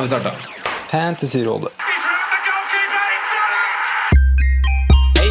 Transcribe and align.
Nå 0.00 0.04
vi 0.04 0.08
starta. 0.08 0.30
Fantasyrådet. 0.90 1.68
Hei, 5.18 5.28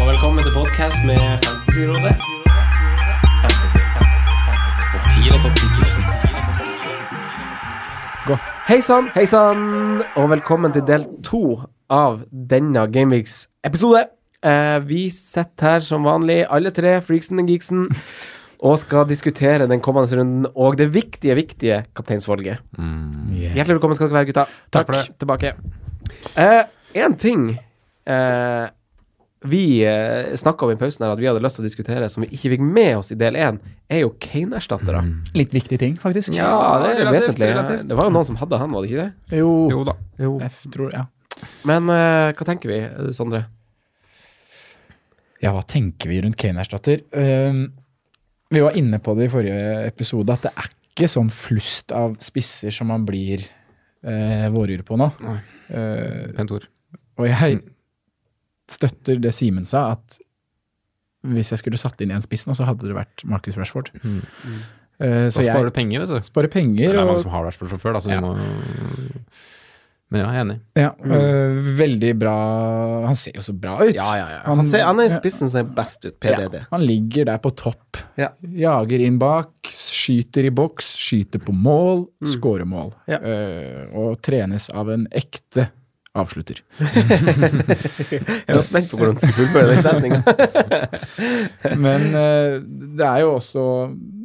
og 0.00 0.08
velkommen 0.10 0.42
til 0.44 0.52
podkast 0.52 0.98
med 1.08 1.22
Fantasyrådet. 1.46 2.12
Fantasy, 3.40 3.80
fantasy, 3.94 4.34
fantasy. 4.44 4.84
Topp 4.92 5.04
10 5.14 5.32
og 5.32 5.38
topp 5.44 5.56
10 8.28 8.36
Hei 8.68 8.80
sann, 8.84 9.08
hei 9.14 9.24
sann, 9.24 10.02
og 10.16 10.30
velkommen 10.34 10.76
til 10.76 10.84
del 10.84 11.08
to 11.24 11.62
av 11.88 12.20
denne 12.52 12.84
Gameweeks 12.92 13.48
episode. 13.64 14.04
Eh, 14.44 14.78
vi 14.84 15.08
sitter 15.08 15.64
her 15.64 15.80
som 15.80 16.04
vanlig, 16.04 16.44
alle 16.50 16.70
tre, 16.76 17.00
freaksen 17.00 17.40
og 17.40 17.48
geeksen, 17.48 17.88
og 18.60 18.76
skal 18.82 19.06
diskutere 19.08 19.68
den 19.70 19.80
kommende 19.80 20.18
runden 20.18 20.48
og 20.52 20.76
det 20.80 20.90
viktige, 20.92 21.36
viktige 21.38 21.82
kapteinsvalget. 21.96 22.60
Hjertelig 22.76 23.78
velkommen 23.78 23.96
skal 23.96 24.10
dere 24.10 24.18
være, 24.20 24.28
gutta. 24.32 24.44
Takk, 24.74 24.92
Takk 24.92 25.16
tilbake. 25.22 25.54
Én 27.00 27.16
ting 27.20 27.46
uh, 27.54 28.66
vi 29.48 29.62
uh, 29.88 30.34
snakka 30.36 30.66
om 30.66 30.74
i 30.74 30.78
pausen 30.80 31.06
her 31.06 31.14
at 31.14 31.22
vi 31.22 31.28
hadde 31.30 31.40
lyst 31.40 31.56
til 31.56 31.64
å 31.64 31.68
diskutere 31.70 32.10
som 32.12 32.26
vi 32.26 32.28
ikke 32.36 32.52
fikk 32.56 32.64
med 32.66 32.98
oss 32.98 33.12
i 33.14 33.16
del 33.20 33.38
én, 33.40 33.60
er 33.88 34.02
jo 34.02 34.12
Kane-erstattere. 34.20 35.00
Litt 35.38 35.54
viktig 35.56 35.78
ting, 35.80 35.96
faktisk. 36.02 36.34
Ja, 36.36 36.50
det 36.82 36.90
er 36.90 37.00
relativt, 37.04 37.30
vesentlig. 37.30 37.48
relativt. 37.54 37.88
Det 37.88 37.96
var 37.96 38.10
jo 38.10 38.14
noen 38.18 38.28
som 38.28 38.36
hadde 38.42 38.60
han, 38.60 38.74
var 38.76 38.84
det 38.84 38.92
ikke 38.92 39.06
det? 39.06 39.40
Jo, 39.40 39.54
Jo 39.72 39.86
da. 39.88 39.96
jeg 40.20 40.74
tror 40.76 40.92
ja. 40.98 41.06
Men 41.64 41.88
uh, 41.88 42.34
hva 42.36 42.44
tenker 42.50 42.68
vi, 42.74 42.82
Sondre? 43.16 43.46
Ja, 45.40 45.54
hva 45.56 45.62
tenker 45.64 46.10
vi 46.12 46.20
rundt 46.20 46.36
Kane-erstatter? 46.36 47.06
Um, 47.16 47.70
vi 48.50 48.60
var 48.64 48.76
inne 48.78 48.98
på 49.02 49.14
det 49.18 49.28
i 49.28 49.32
forrige 49.32 49.86
episode, 49.86 50.32
at 50.34 50.42
det 50.48 50.52
er 50.56 50.70
ikke 50.90 51.08
sånn 51.08 51.30
flust 51.32 51.92
av 51.96 52.16
spisser 52.22 52.74
som 52.74 52.88
man 52.90 53.04
blir 53.06 53.44
eh, 54.04 54.48
våryr 54.52 54.82
på 54.86 54.98
nå. 55.00 55.10
Nei. 55.22 55.36
Eh, 55.70 56.32
Pent 56.36 56.50
ord. 56.56 56.66
og 57.20 57.28
jeg 57.30 57.60
støtter 58.70 59.20
det 59.22 59.32
Simen 59.34 59.64
sa, 59.66 59.92
at 59.92 60.18
hvis 61.26 61.50
jeg 61.52 61.58
skulle 61.60 61.78
satt 61.78 62.00
inn 62.00 62.10
en 62.14 62.22
spiss 62.24 62.46
nå, 62.48 62.54
så 62.56 62.64
hadde 62.64 62.86
det 62.88 62.94
vært 62.96 63.24
Marcus 63.28 63.56
Rashford. 63.60 63.90
Mm. 64.02 64.20
Eh, 65.00 65.26
Så 65.28 65.40
så 65.40 65.46
sparer 65.46 65.68
du 65.68 65.74
penger, 65.76 66.00
vet 66.04 66.08
du. 66.08 66.20
sparer 66.26 66.48
penger. 66.52 66.88
Det 66.90 66.96
er 66.96 67.02
og- 67.02 67.10
mange 67.12 67.22
som 67.22 67.30
har 67.34 67.44
Rashford 67.44 67.68
fra 67.74 67.78
før, 67.78 67.92
da, 67.94 68.00
så 68.00 68.10
Ja. 68.10 68.20
du 68.20 68.26
må 68.26 69.20
Men 70.10 70.24
ja, 70.24 70.28
jeg 70.34 70.40
er 70.40 70.44
enig. 70.44 70.56
Ja, 70.74 70.88
øh, 71.06 71.58
veldig 71.78 72.08
bra 72.18 72.36
Han 73.04 73.18
ser 73.18 73.36
jo 73.38 73.44
så 73.46 73.52
bra 73.54 73.76
ut. 73.78 73.94
Han, 73.94 74.62
ser, 74.66 74.82
han 74.88 75.02
er 75.02 75.06
ja, 75.06 75.18
spissen 75.20 75.46
som 75.46 75.52
ser 75.54 75.68
best 75.76 76.06
ut, 76.08 76.16
PDD. 76.18 76.56
Ja, 76.58 76.66
han 76.72 76.82
ligger 76.82 77.28
der 77.30 77.38
på 77.42 77.52
topp. 77.54 78.00
Ja. 78.18 78.32
Jager 78.42 79.04
inn 79.06 79.20
bak, 79.22 79.70
skyter 79.70 80.48
i 80.48 80.52
boks, 80.54 80.88
skyter 80.98 81.42
på 81.44 81.54
mål, 81.54 82.08
scorer 82.26 82.66
mål. 82.66 82.90
Ja. 83.10 83.20
Øh, 83.22 83.84
og 83.94 84.18
trenes 84.26 84.66
av 84.74 84.90
en 84.90 85.06
ekte 85.14 85.70
avslutter. 86.18 86.58
Jeg 88.48 88.56
var 88.56 88.66
spent 88.66 88.90
på 88.90 88.98
hvordan 88.98 89.14
du 89.14 89.22
skulle 89.22 89.38
fullføre 89.38 89.74
den 89.74 89.82
setninga. 89.86 90.22
Men 91.86 92.08
øh, 92.18 92.54
det 92.98 93.06
er 93.06 93.18
jo 93.22 93.34
også 93.36 93.66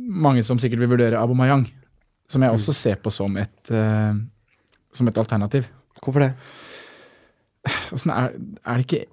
mange 0.09 0.43
som 0.45 0.59
sikkert 0.61 0.81
vil 0.81 0.95
vurdere 0.95 1.21
Abomayang, 1.21 1.67
som 2.29 2.41
jeg 2.41 2.57
også 2.57 2.73
ser 2.73 2.97
på 3.01 3.13
som 3.13 3.37
et, 3.37 3.71
øh, 3.71 4.15
som 4.97 5.09
et 5.09 5.19
alternativ. 5.21 5.67
Hvorfor 6.01 6.25
det? 6.25 6.31
Sånn 7.91 8.13
er, 8.13 8.33
er 8.65 8.79
det 8.79 8.85
ikke 8.85 9.05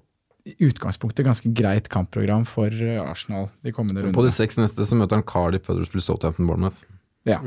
i 0.43 0.67
utgangspunktet 0.67 1.23
ganske 1.23 1.49
greit 1.55 1.87
kampprogram 1.91 2.43
for 2.47 2.67
øh, 2.67 2.99
Arsenal 2.99 3.47
de 3.63 3.71
kommende 3.71 4.11
På 4.15 4.25
de 4.25 4.31
seks 4.33 4.59
neste 4.59 4.85
så 4.85 4.97
møter 4.99 5.19
han 5.19 5.25
Cardiff, 5.27 5.69
Huddersfield, 5.71 6.03
Southampton, 6.03 6.49
Bournemouth. 6.49 6.83
Ja. 7.27 7.39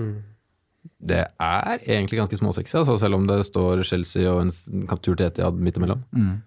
Det 0.97 1.26
er 1.28 1.82
egentlig 1.82 2.22
ganske 2.22 2.38
småsexy, 2.41 2.76
altså, 2.80 2.97
selv 3.02 3.19
om 3.19 3.26
det 3.28 3.42
står 3.50 3.84
Chelsea 3.84 4.24
og 4.30 4.47
en 4.47 4.86
kaptur 4.88 5.16
til 5.18 5.28
Etiad 5.28 5.58
midt 5.60 5.76
imellom. 5.76 6.06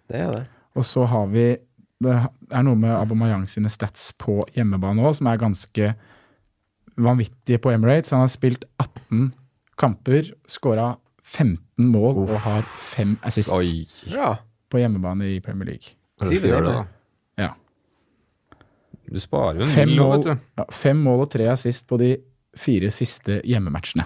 Det 0.09 0.23
er 0.23 0.31
det. 0.33 0.43
Og 0.79 0.87
så 0.87 1.05
har 1.09 1.27
vi 1.33 1.51
Det 1.99 2.13
er 2.55 2.61
noe 2.63 2.79
med 2.79 2.93
Abomayang 2.95 3.43
sine 3.51 3.67
stats 3.67 4.13
på 4.15 4.37
hjemmebane 4.55 5.03
òg, 5.03 5.17
som 5.17 5.27
er 5.27 5.41
ganske 5.41 5.89
vanvittige 6.95 7.59
på 7.59 7.73
Emirates. 7.73 8.13
Han 8.15 8.23
har 8.23 8.31
spilt 8.31 8.63
18 8.79 9.33
kamper, 9.79 10.29
skåra 10.47 10.93
15 11.29 11.89
mål 11.93 12.23
og 12.25 12.35
har 12.43 12.65
fem 12.89 13.15
assists 13.27 13.53
Oi! 13.53 13.85
På 14.69 14.81
hjemmebane 14.81 15.27
i 15.35 15.39
Premier 15.41 15.71
League. 15.71 15.95
Kanskje 16.19 16.41
du 16.41 16.47
det, 16.49 16.61
da. 16.65 16.83
Ja. 17.39 17.51
Du 19.09 19.19
sparer 19.21 19.61
jo 19.61 19.65
en 19.65 19.71
Fem 19.73 19.89
mil, 19.89 20.01
mål, 20.03 20.11
vet 20.17 20.27
du. 20.27 20.43
ja, 20.61 20.65
fem 20.73 20.99
mål 21.05 21.23
og 21.25 21.31
tre 21.33 21.47
assist 21.49 21.87
på 21.89 21.97
de 22.01 22.11
fire 22.59 22.91
siste 22.93 23.39
hjemmematchene. 23.47 24.05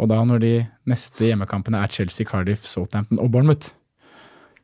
Og 0.00 0.08
da 0.08 0.20
når 0.24 0.40
de 0.40 0.52
neste 0.88 1.26
hjemmekampene 1.28 1.80
er 1.82 1.92
Chelsea, 1.92 2.24
Cardiff, 2.28 2.64
Southampton 2.68 3.20
og 3.20 3.28
Bournemouth, 3.34 3.72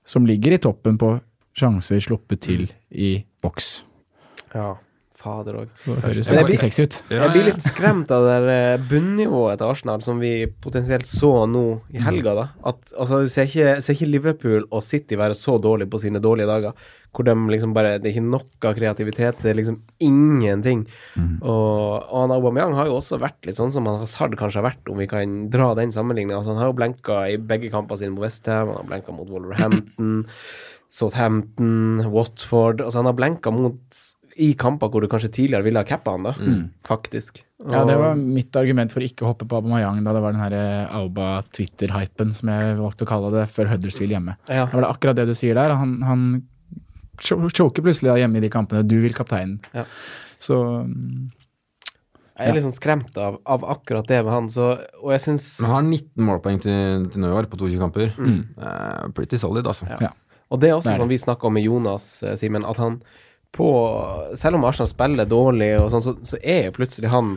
som 0.06 0.24
ligger 0.28 0.54
i 0.56 0.60
toppen 0.62 0.96
på 1.00 1.16
sjanser 1.56 2.00
sluppet 2.04 2.40
til 2.46 2.68
i 2.92 3.18
boks. 3.44 3.82
Ja, 4.54 4.76
fader 5.20 5.60
òg. 5.62 5.70
Høres 5.86 6.28
ganske 6.32 6.58
sexy 6.60 6.84
ut. 6.86 6.98
Jeg 7.12 7.32
blir 7.32 7.48
litt 7.48 7.64
skremt 7.64 8.12
av 8.14 8.26
det 8.26 8.34
der 8.36 8.50
eh, 8.52 8.84
bunnivået 8.90 9.60
til 9.60 9.70
Arsenal 9.72 10.04
som 10.04 10.20
vi 10.22 10.34
potensielt 10.62 11.08
så 11.08 11.32
nå 11.50 11.64
i 11.94 12.02
helga. 12.04 12.34
da. 12.38 12.46
At 12.72 12.94
altså, 12.96 13.24
Ser 13.30 13.48
ikke, 13.48 13.80
ser 13.84 13.96
ikke 13.96 14.10
Liverpool 14.12 14.68
og 14.70 14.84
City 14.86 15.18
være 15.18 15.36
så 15.38 15.56
dårlige 15.62 15.90
på 15.92 16.00
sine 16.02 16.22
dårlige 16.22 16.50
dager? 16.50 16.86
Hvor 17.16 17.24
de 17.24 17.32
liksom 17.48 17.72
bare 17.72 17.94
Det 17.96 18.10
er 18.10 18.14
ikke 18.18 18.28
nok 18.28 18.64
av 18.68 18.74
kreativitet, 18.76 19.38
det 19.40 19.48
er 19.48 19.56
liksom 19.56 19.78
ingenting. 20.04 20.82
Og, 21.40 22.02
og 22.04 22.20
han 22.26 22.34
Aubameyang 22.34 22.74
har 22.76 22.90
jo 22.90 22.98
også 22.98 23.16
vært 23.22 23.40
litt 23.48 23.56
sånn 23.56 23.72
som 23.72 23.88
han 23.88 24.02
Hazard 24.02 24.36
kanskje 24.36 24.60
har 24.60 24.66
vært, 24.68 24.90
om 24.92 25.00
vi 25.00 25.08
kan 25.08 25.46
dra 25.48 25.70
den 25.78 25.94
sammenligninga. 25.94 26.36
Altså, 26.42 26.52
han 26.52 26.60
har 26.60 26.68
jo 26.68 26.76
blenka 26.76 27.22
i 27.32 27.38
begge 27.40 27.70
kampene 27.72 28.02
sine 28.02 28.12
mot 28.12 28.26
Westham, 28.26 28.68
han 28.68 28.82
har 28.82 28.90
blenka 28.90 29.16
mot 29.16 29.32
Wolverhampton, 29.32 30.26
Southampton, 30.92 32.04
Watford. 32.12 32.84
Altså, 32.84 33.00
han 33.00 33.08
har 33.10 33.16
blenka 33.18 33.50
mot 33.54 34.04
i 34.36 34.52
kamper 34.58 34.90
hvor 34.92 35.04
du 35.04 35.08
kanskje 35.10 35.30
tidligere 35.32 35.64
ville 35.66 35.80
ha 35.80 35.86
cappa 35.88 36.16
han, 36.16 36.26
da. 36.28 36.34
Faktisk. 36.88 37.42
Ja, 37.70 37.84
det 37.88 37.96
var 37.96 38.18
mitt 38.20 38.56
argument 38.58 38.92
for 38.92 39.04
ikke 39.04 39.24
å 39.24 39.30
hoppe 39.30 39.46
på 39.48 39.56
Aubameyang 39.56 40.02
da 40.04 40.12
det 40.12 40.20
var 40.20 40.34
den 40.34 40.42
her 40.42 40.56
eh, 40.58 40.98
Auba-Twitter-hypen 40.98 42.34
som 42.36 42.50
jeg 42.52 42.74
valgte 42.82 43.06
å 43.06 43.08
kalle 43.08 43.30
det, 43.32 43.46
før 43.54 43.70
Huddersfield 43.72 44.12
hjemme. 44.12 44.36
Ja. 44.50 44.66
Det 44.66 44.76
var 44.76 44.84
det 44.84 44.90
akkurat 44.92 45.16
det 45.16 45.24
du 45.30 45.32
sier 45.38 45.56
der. 45.56 45.72
Han, 45.80 45.96
han 46.04 46.26
choker 47.22 47.80
plutselig 47.80 48.12
da 48.12 48.18
hjemme 48.20 48.42
i 48.42 48.44
de 48.44 48.52
kampene. 48.52 48.84
Du 48.84 48.98
vil 49.00 49.16
kapteinen. 49.16 49.56
Ja. 49.72 49.86
Så 50.42 50.58
mm, 50.84 51.30
Jeg 52.36 52.50
er 52.50 52.58
litt 52.58 52.66
sånn 52.66 52.76
skremt 52.76 53.16
av, 53.16 53.40
av 53.48 53.64
akkurat 53.72 54.04
det 54.10 54.20
med 54.20 54.34
han, 54.34 54.50
så 54.52 54.74
Og 55.00 55.14
jeg 55.14 55.22
syns 55.22 55.46
Men 55.62 55.70
han 55.70 55.78
har 55.78 55.86
19 55.88 56.26
målpoeng 56.28 56.58
til, 56.60 57.06
til 57.08 57.24
nå 57.24 57.30
i 57.32 57.38
år 57.40 57.48
på 57.48 57.56
22 57.62 57.80
kamper. 57.80 58.12
Eh, 58.20 59.06
pretty 59.16 59.40
solid, 59.40 59.64
altså. 59.64 59.88
ja. 59.96 60.12
Og 60.52 60.60
det 60.62 60.68
er 60.68 60.76
også 60.76 60.92
Det 60.92 60.98
er 60.98 61.02
som 61.02 61.10
vi 61.10 61.18
snakka 61.24 61.48
om 61.48 61.56
med 61.56 61.64
Jonas, 61.64 62.10
eh, 62.22 62.36
Simen, 62.38 62.68
at 62.68 62.78
han 62.84 63.00
på 63.56 63.66
Selv 64.38 64.58
om 64.58 64.64
Arsenal 64.68 64.90
spiller 64.90 65.28
dårlig 65.28 65.72
og 65.80 65.90
sånn, 65.92 66.04
så, 66.04 66.16
så 66.26 66.40
er 66.42 66.68
jo 66.68 66.76
plutselig 66.76 67.10
han 67.12 67.36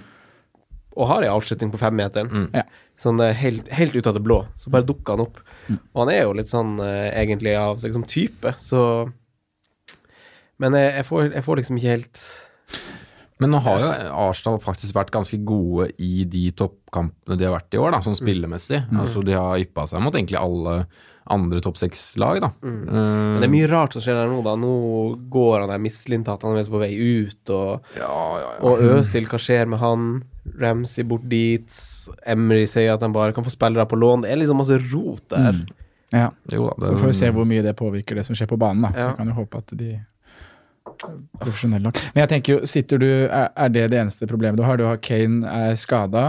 og 0.99 1.07
har 1.07 1.23
ei 1.23 1.31
avslutning 1.31 1.71
på 1.71 1.79
femmeteren. 1.79 2.49
Ja. 2.55 2.65
Sånn 2.99 3.21
eh, 3.23 3.35
helt, 3.37 3.69
helt 3.71 3.95
ut 3.95 4.07
av 4.09 4.17
det 4.17 4.23
blå. 4.25 4.41
Så 4.59 4.71
bare 4.73 4.87
dukker 4.87 5.15
han 5.15 5.23
opp. 5.27 5.39
Og 5.69 6.01
han 6.01 6.11
er 6.11 6.23
jo 6.23 6.35
litt 6.35 6.51
sånn 6.51 6.79
eh, 6.83 7.07
egentlig 7.21 7.53
av 7.55 7.79
seg 7.81 7.95
som 7.95 8.05
type, 8.09 8.55
så 8.59 8.81
Men 10.59 10.75
jeg, 10.75 10.91
jeg, 10.97 11.05
får, 11.07 11.27
jeg 11.37 11.45
får 11.45 11.59
liksom 11.59 11.77
ikke 11.79 11.93
helt 11.93 12.23
Men 13.39 13.53
nå 13.53 13.61
har 13.63 13.79
jo 13.79 13.91
Arsenal 14.25 14.57
faktisk 14.59 14.97
vært 14.97 15.13
ganske 15.13 15.37
gode 15.47 15.87
i 16.03 16.25
de 16.27 16.49
toppkampene 16.51 17.37
de 17.39 17.47
har 17.47 17.55
vært 17.55 17.77
i 17.77 17.79
år, 17.79 17.93
da, 17.95 18.01
sånn 18.03 18.17
spillemessig. 18.19 18.81
Altså 18.91 19.23
De 19.23 19.37
har 19.37 19.61
yppa 19.61 19.85
seg 19.87 20.03
mot 20.03 20.17
egentlig 20.17 20.41
alle, 20.41 20.81
andre 21.29 21.61
topp 21.63 21.77
seks-lag, 21.79 22.39
da. 22.43 22.49
Mm. 22.63 22.81
Eh, 22.87 22.93
Men 22.93 23.39
det 23.43 23.47
er 23.49 23.53
mye 23.53 23.69
rart 23.71 23.93
som 23.95 24.03
skjer 24.03 24.17
der 24.19 24.29
nå, 24.31 24.41
da. 24.45 24.55
Nå 24.59 24.73
går 25.31 25.59
han 25.61 25.69
der 25.73 25.81
mislintatt, 25.83 26.43
han 26.43 26.57
er 26.57 26.69
på 26.69 26.81
vei 26.81 26.91
ut, 26.97 27.53
og, 27.55 27.85
og 28.65 28.83
Øsil, 28.97 29.27
hva 29.29 29.39
skjer 29.41 29.69
med 29.69 29.79
han? 29.83 30.09
Ramsey 30.59 31.03
bort 31.05 31.27
dit. 31.29 31.69
Emry 32.25 32.63
sier 32.69 32.95
at 32.95 33.03
han 33.05 33.13
bare 33.13 33.35
kan 33.35 33.45
få 33.45 33.51
spillere 33.53 33.85
på 33.89 33.99
lån. 33.99 34.23
Det 34.25 34.31
er 34.33 34.39
liksom 34.41 34.57
masse 34.57 34.79
rot 34.91 35.27
der. 35.29 35.59
Mm. 35.59 35.67
Ja. 36.15 36.29
Jo 36.51 36.71
da, 36.73 36.87
Så 36.89 36.95
får 36.97 37.11
vi 37.11 37.17
se 37.19 37.29
hvor 37.35 37.45
mye 37.45 37.61
det 37.61 37.75
påvirker 37.77 38.17
det 38.17 38.25
som 38.25 38.35
skjer 38.37 38.49
på 38.49 38.57
banen. 38.57 38.81
da. 38.87 38.89
Ja. 38.97 39.09
Vi 39.11 39.17
kan 39.21 39.29
jo 39.29 39.37
håpe 39.43 39.61
at 39.61 39.75
de 39.77 39.91
profesjonelle 41.39 41.83
nok. 41.89 41.99
Men 42.13 42.21
jeg 42.23 42.29
tenker 42.33 42.53
jo, 42.55 42.59
sitter 42.69 43.01
du, 43.01 43.07
er, 43.29 43.69
det 43.73 43.85
det 43.93 43.99
eneste 44.01 44.27
problemet 44.29 44.57
du 44.59 44.63
har? 44.65 44.79
Du 44.79 44.85
har 44.87 44.97
Kane 45.03 45.47
er 45.47 45.75
skada, 45.79 46.23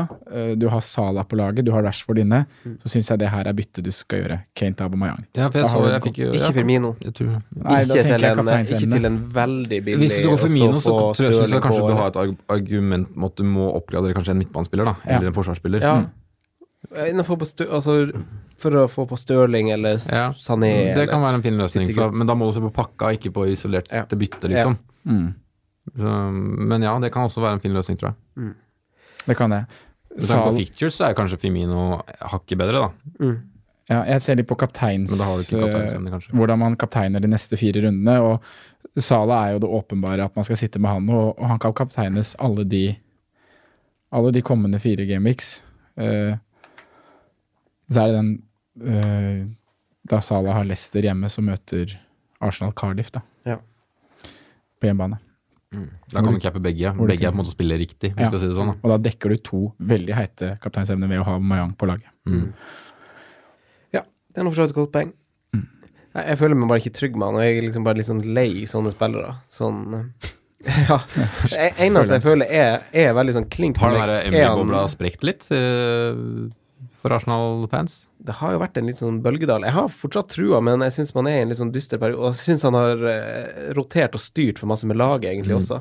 du 0.57 0.69
har 0.73 0.81
Salah 0.85 1.25
på 1.29 1.39
laget, 1.41 1.65
du 1.67 1.73
har 1.75 1.83
Rashford 1.87 2.19
inne. 2.23 2.45
Mm. 2.65 2.77
Så 2.83 2.93
syns 2.95 3.11
jeg 3.11 3.23
det 3.23 3.31
her 3.33 3.49
er 3.51 3.57
byttet 3.57 3.85
du 3.87 3.91
skal 3.95 4.23
gjøre. 4.25 4.39
Kane 4.57 4.75
til 4.79 4.87
Aubameyang. 4.87 5.25
ja, 5.37 5.49
for 5.49 5.59
jeg 5.62 5.71
så 5.73 5.83
jeg 5.91 6.03
fikk 6.09 6.23
jo 6.23 6.31
Ikke 6.37 6.53
Firmino. 6.61 6.95
jeg 7.05 7.15
tror, 7.15 7.27
Nei, 7.57 7.83
ikke, 7.83 8.03
til 8.03 8.27
jeg 8.29 8.39
en, 8.39 8.49
ikke 8.67 8.93
til 8.95 9.11
en 9.11 9.19
veldig 9.35 9.83
billig 9.85 9.99
Hvis 10.05 10.17
du 10.21 10.29
går 10.31 10.41
for 10.45 10.49
Mino, 10.55 10.79
så, 10.81 10.95
så 11.15 11.27
tror 11.27 11.41
jeg 11.41 11.51
jeg 11.51 11.63
kanskje 11.67 11.89
du 11.91 11.95
har 11.99 12.06
et 12.15 12.17
arg- 12.17 12.39
argument 12.49 13.09
om 13.17 13.25
at 13.25 13.37
du 13.37 13.45
må 13.45 13.69
oppgradere 13.75 14.15
kanskje 14.17 14.35
en 14.37 14.39
midtbanespiller, 14.45 14.85
da. 14.85 14.95
Ja. 15.06 15.17
Eller 15.19 15.29
en 15.29 15.35
forsvarsspiller. 15.35 15.81
Ja. 15.85 15.95
Mm. 16.01 16.09
Innenfor 16.09 16.09
på 16.09 16.09
stø, 16.11 16.69
altså, 16.88 18.25
for 18.61 18.71
å 18.71 18.87
få 18.91 19.06
på 19.09 19.19
Stirling 19.19 19.71
eller 19.71 20.00
Ja. 20.12 20.31
Sané. 20.32 20.71
Det 20.71 20.93
eller- 20.93 21.06
kan 21.06 21.23
være 21.23 21.35
en 21.35 21.43
fin 21.43 21.59
løsning, 21.59 21.94
for, 21.94 22.12
men 22.12 22.27
da 22.27 22.35
må 22.35 22.47
du 22.47 22.53
se 22.53 22.61
på 22.61 22.73
pakka, 22.73 23.12
ikke 23.17 23.32
på 23.32 23.47
isolert 23.49 23.88
Ja. 23.93 24.05
bytte, 24.05 24.49
liksom. 24.49 24.79
Mm. 25.06 25.35
Så, 25.97 26.32
men 26.32 26.82
ja, 26.82 26.99
det 26.99 27.12
kan 27.12 27.23
også 27.29 27.41
være 27.41 27.55
en 27.55 27.61
fin 27.61 27.73
løsning, 27.73 27.99
tror 27.99 28.15
jeg. 28.37 28.55
Det 29.27 29.37
kan 29.37 29.50
det. 29.50 29.67
Med 30.11 30.29
på 30.29 30.56
features 30.56 30.97
så 30.99 31.09
er 31.09 31.15
kanskje 31.15 31.38
Femino 31.38 32.03
hakket 32.21 32.59
bedre, 32.59 32.73
da. 32.73 32.91
Mm. 33.21 33.38
ja, 33.91 34.05
jeg 34.05 34.21
ser 34.21 34.37
litt 34.37 34.49
på 34.49 34.56
kapteins... 34.59 35.12
Eh, 35.53 36.29
hvordan 36.32 36.59
man 36.59 36.77
kapteiner 36.77 37.21
de 37.21 37.29
neste 37.29 37.56
fire 37.56 37.82
rundene. 37.85 38.19
og 38.21 38.43
Sala 38.99 39.47
er 39.47 39.53
jo 39.53 39.59
det 39.61 39.71
åpenbare 39.71 40.25
at 40.25 40.35
man 40.37 40.44
skal 40.44 40.56
sitte 40.56 40.81
med 40.81 40.91
han, 40.91 41.09
og, 41.11 41.38
og 41.38 41.47
han 41.49 41.59
kan 41.59 41.73
kapteines 41.73 42.35
alle 42.41 42.65
de 42.65 42.97
alle 44.12 44.32
de 44.32 44.43
kommende 44.43 44.81
fire 44.82 45.06
gameweeks. 45.06 45.61
Eh, 45.97 46.35
så 47.91 48.03
er 48.05 48.13
det 48.13 48.19
den 48.21 48.31
uh, 48.87 49.49
Da 50.11 50.21
Sala 50.25 50.55
har 50.57 50.65
Leicester 50.69 51.05
hjemme, 51.05 51.29
så 51.31 51.43
møter 51.45 51.97
Arsenal 52.41 52.73
Cardiff, 52.79 53.11
da. 53.15 53.21
Ja. 53.47 53.59
På 54.81 54.89
hjemmebane. 54.89 55.19
Da 56.11 56.23
kan 56.25 56.35
du 56.35 56.41
cappe 56.43 56.59
begge. 56.63 56.91
Hvor 56.97 57.07
Begge 57.07 57.29
er 57.29 57.31
på 57.31 57.37
en 57.39 57.43
måte 57.45 57.53
å 57.53 57.55
spille 57.55 57.77
riktig, 57.79 58.09
Ja. 58.19 58.27
skal 58.31 58.41
si 58.43 58.49
det 58.51 58.57
sånn. 58.57 58.73
da. 58.73 58.79
Og 58.83 58.91
da 58.91 58.97
dekker 59.11 59.31
du 59.31 59.37
to 59.47 59.61
veldig 59.79 60.15
heite 60.17 60.49
kapteinsemner 60.65 61.07
ved 61.13 61.21
å 61.21 61.27
ha 61.29 61.37
Mayang 61.39 61.77
på 61.79 61.87
laget. 61.87 62.11
Mm. 62.27 62.49
Ja, 63.95 64.03
det 64.03 64.41
er 64.41 64.43
noe 64.47 64.51
for 64.51 64.63
så 64.63 64.67
vidt 64.67 64.75
et 64.75 64.81
godt 64.81 64.93
poeng. 64.97 65.13
Jeg, 65.55 66.25
jeg 66.27 66.39
føler 66.41 66.59
meg 66.59 66.69
bare 66.73 66.83
ikke 66.83 66.97
trygg 66.99 67.15
med 67.17 67.29
han, 67.29 67.37
og 67.39 67.45
jeg 67.47 67.57
er 67.61 67.67
liksom 67.69 67.85
bare 67.87 68.01
litt 68.01 68.09
sånn 68.09 68.23
lei 68.35 68.49
sånne 68.67 68.91
spillere. 68.97 69.35
Sånn 69.55 69.83
eh, 69.95 70.31
Ja. 70.89 70.99
Det 71.47 71.69
eneste 71.87 72.19
jeg 72.19 72.25
føler 72.25 72.51
er, 72.51 72.83
er 72.93 73.15
veldig 73.17 73.37
sånn 73.39 73.47
klink 73.53 73.79
Har 73.81 73.95
den 73.95 74.03
der 74.03 74.11
er 74.17 74.27
Emily-bobla 74.29 74.83
sprekt 74.93 75.23
litt 75.25 75.47
eh, 75.55 76.19
for 77.00 77.14
Arsenal-fans? 77.17 78.05
Det 78.20 78.37
har 78.41 78.55
jo 78.55 78.61
vært 78.62 78.79
en 78.79 78.88
litt 78.91 79.00
sånn 79.00 79.19
bølgedal. 79.25 79.64
Jeg 79.67 79.76
har 79.76 79.91
fortsatt 79.93 80.31
trua, 80.35 80.61
men 80.64 80.85
jeg 80.85 80.99
syns 80.99 81.14
man 81.17 81.29
er 81.31 81.41
i 81.41 81.43
en 81.44 81.52
litt 81.52 81.61
sånn 81.61 81.73
dyster 81.75 82.00
periode. 82.00 82.20
Og 82.23 82.35
jeg 82.35 82.52
syns 82.52 82.64
han 82.69 82.79
har 82.79 83.05
eh, 83.11 83.69
rotert 83.76 84.17
og 84.19 84.23
styrt 84.23 84.61
for 84.61 84.70
masse 84.70 84.88
med 84.88 85.00
laget, 85.00 85.31
egentlig, 85.32 85.56
også. 85.58 85.81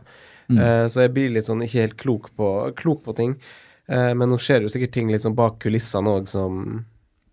Eh, 0.49 0.85
så 0.89 1.03
jeg 1.03 1.13
blir 1.13 1.33
litt 1.33 1.49
sånn 1.49 1.61
ikke 1.65 1.83
helt 1.83 1.97
klok 2.01 2.29
på, 2.39 2.47
klok 2.79 3.03
på 3.05 3.15
ting. 3.17 3.35
Eh, 3.89 4.13
men 4.17 4.31
nå 4.31 4.39
skjer 4.41 4.61
det 4.61 4.69
jo 4.69 4.73
sikkert 4.75 4.95
ting 4.95 5.11
litt 5.11 5.25
sånn 5.25 5.37
bak 5.37 5.59
kulissene 5.63 6.15
òg 6.19 6.29
som, 6.31 6.79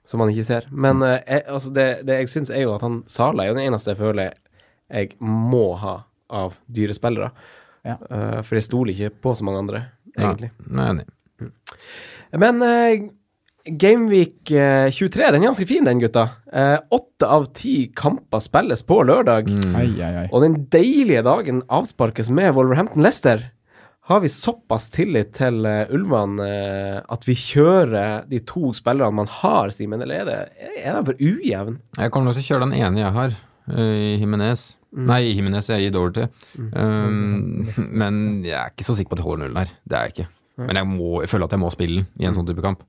som 0.04 0.22
man 0.22 0.32
ikke 0.32 0.48
ser. 0.48 0.68
Men 0.72 1.04
eh, 1.06 1.20
jeg, 1.22 1.46
altså 1.56 1.72
det, 1.76 1.86
det 2.08 2.20
jeg 2.22 2.32
syns, 2.32 2.52
er 2.52 2.66
jo 2.66 2.74
at 2.76 2.84
han 2.84 3.02
Sala 3.10 3.44
er 3.44 3.52
jo 3.52 3.58
den 3.58 3.68
eneste 3.70 3.94
jeg 3.94 4.02
føler 4.02 4.34
jeg 4.86 5.16
må 5.18 5.68
ha 5.80 5.98
av 6.30 6.58
dyre 6.70 6.94
spillere. 6.94 7.32
Ja. 7.86 7.96
For 8.42 8.58
jeg 8.58 8.64
stoler 8.66 8.92
ikke 8.92 9.22
på 9.22 9.32
så 9.38 9.46
mange 9.46 9.60
andre, 9.62 9.80
egentlig. 10.14 10.48
Nei, 10.66 10.86
nei, 10.86 10.86
enig. 10.94 11.50
Men 12.42 12.62
eh, 12.66 13.06
Gameweek 13.66 14.50
eh, 14.50 14.90
23, 14.94 15.26
den 15.32 15.42
er 15.42 15.48
ganske 15.48 15.66
fin, 15.66 15.84
den, 15.86 16.00
gutta. 16.02 16.28
Eh, 16.52 16.78
Åtte 16.94 17.26
av 17.26 17.48
ti 17.56 17.90
kamper 17.96 18.42
spilles 18.44 18.84
på 18.86 19.00
lørdag. 19.08 19.50
Ai, 19.74 19.90
ai, 20.00 20.12
ai. 20.22 20.26
Og 20.30 20.44
den 20.44 20.60
deilige 20.72 21.24
dagen 21.26 21.64
avsparkes 21.66 22.30
med 22.30 22.54
Wolverhampton 22.56 23.02
Leicester. 23.02 23.48
Har 24.06 24.20
vi 24.22 24.28
såpass 24.30 24.86
tillit 24.94 25.32
til 25.34 25.66
uh, 25.66 25.88
ulvene 25.90 26.44
uh, 26.46 26.98
at 27.10 27.24
vi 27.26 27.34
kjører 27.34 28.28
de 28.30 28.38
to 28.46 28.70
spillerne 28.76 29.18
man 29.18 29.30
har, 29.40 29.72
Simen, 29.74 30.04
eller 30.04 30.20
er, 30.20 30.28
det, 30.28 30.68
er 30.78 30.94
de 30.94 31.08
for 31.08 31.18
ujevn? 31.18 31.80
Jeg 31.98 32.12
kommer 32.14 32.30
nok 32.30 32.36
til 32.38 32.44
å 32.44 32.48
kjøre 32.52 32.68
den 32.68 32.76
ene 32.78 33.02
jeg 33.02 33.10
har, 33.16 33.34
eh, 33.66 33.96
i 34.04 34.12
Himinez. 34.22 34.68
Nei, 34.94 35.24
i 35.26 35.34
Himinez, 35.34 35.72
jeg 35.72 35.88
gir 35.88 35.96
Doverty. 35.96 36.28
Um, 36.54 37.66
men 37.90 38.20
jeg 38.46 38.54
er 38.54 38.70
ikke 38.70 38.86
så 38.86 38.94
sikker 38.94 39.10
på 39.10 39.18
at 39.18 39.24
jeg 39.24 39.26
holder 39.26 39.42
nullen 39.42 39.58
her. 39.64 39.74
Det 39.82 39.98
er 39.98 40.06
jeg 40.06 40.14
ikke. 40.14 40.28
Men 40.62 40.78
jeg, 40.78 40.88
må, 40.88 41.10
jeg 41.24 41.32
føler 41.34 41.50
at 41.50 41.56
jeg 41.56 41.64
må 41.66 41.72
spille 41.74 42.04
den 42.04 42.22
i 42.22 42.30
en 42.30 42.38
sånn 42.38 42.46
type 42.46 42.62
kamp. 42.64 42.86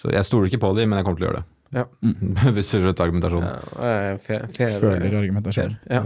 Så 0.00 0.12
jeg 0.12 0.26
stoler 0.26 0.50
ikke 0.50 0.62
på 0.62 0.72
dem, 0.76 0.90
men 0.90 1.00
jeg 1.00 1.06
kommer 1.06 1.20
til 1.20 1.26
å 1.26 1.30
gjøre 1.30 1.40
det. 1.42 1.48
Ja. 1.74 1.84
Hvis 2.54 2.70
du 2.70 2.78
skjønner 2.78 3.02
argumentasjonen. 3.06 3.48
Eh, 3.82 4.78
Føler 4.80 5.18
argumentasjonen. 5.20 5.76
Ja. 5.90 6.02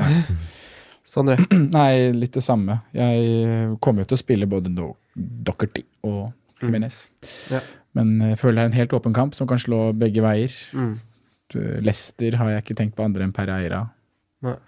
Sondre? 1.08 1.38
Nei, 1.78 2.10
litt 2.12 2.36
det 2.36 2.44
samme. 2.44 2.82
Jeg 2.96 3.74
kommer 3.84 4.04
jo 4.04 4.10
til 4.12 4.18
å 4.18 4.22
spille 4.22 4.48
både 4.50 4.72
Do 4.76 4.92
Dockerty 5.16 5.84
og 6.08 6.30
Jimenez. 6.62 7.06
Ja. 7.52 7.62
Men 7.96 8.18
jeg 8.22 8.38
føler 8.40 8.60
det 8.60 8.64
er 8.66 8.72
en 8.72 8.78
helt 8.78 8.96
åpen 8.98 9.16
kamp 9.16 9.36
som 9.36 9.48
kan 9.50 9.60
slå 9.62 9.88
begge 9.96 10.22
veier. 10.24 10.52
Mm. 10.76 10.98
Leicester 11.84 12.36
har 12.36 12.52
jeg 12.52 12.64
ikke 12.66 12.76
tenkt 12.82 12.96
på 12.98 13.06
andre 13.06 13.24
enn 13.24 13.32
Pereira. 13.34 13.86
Nei. 14.44 14.58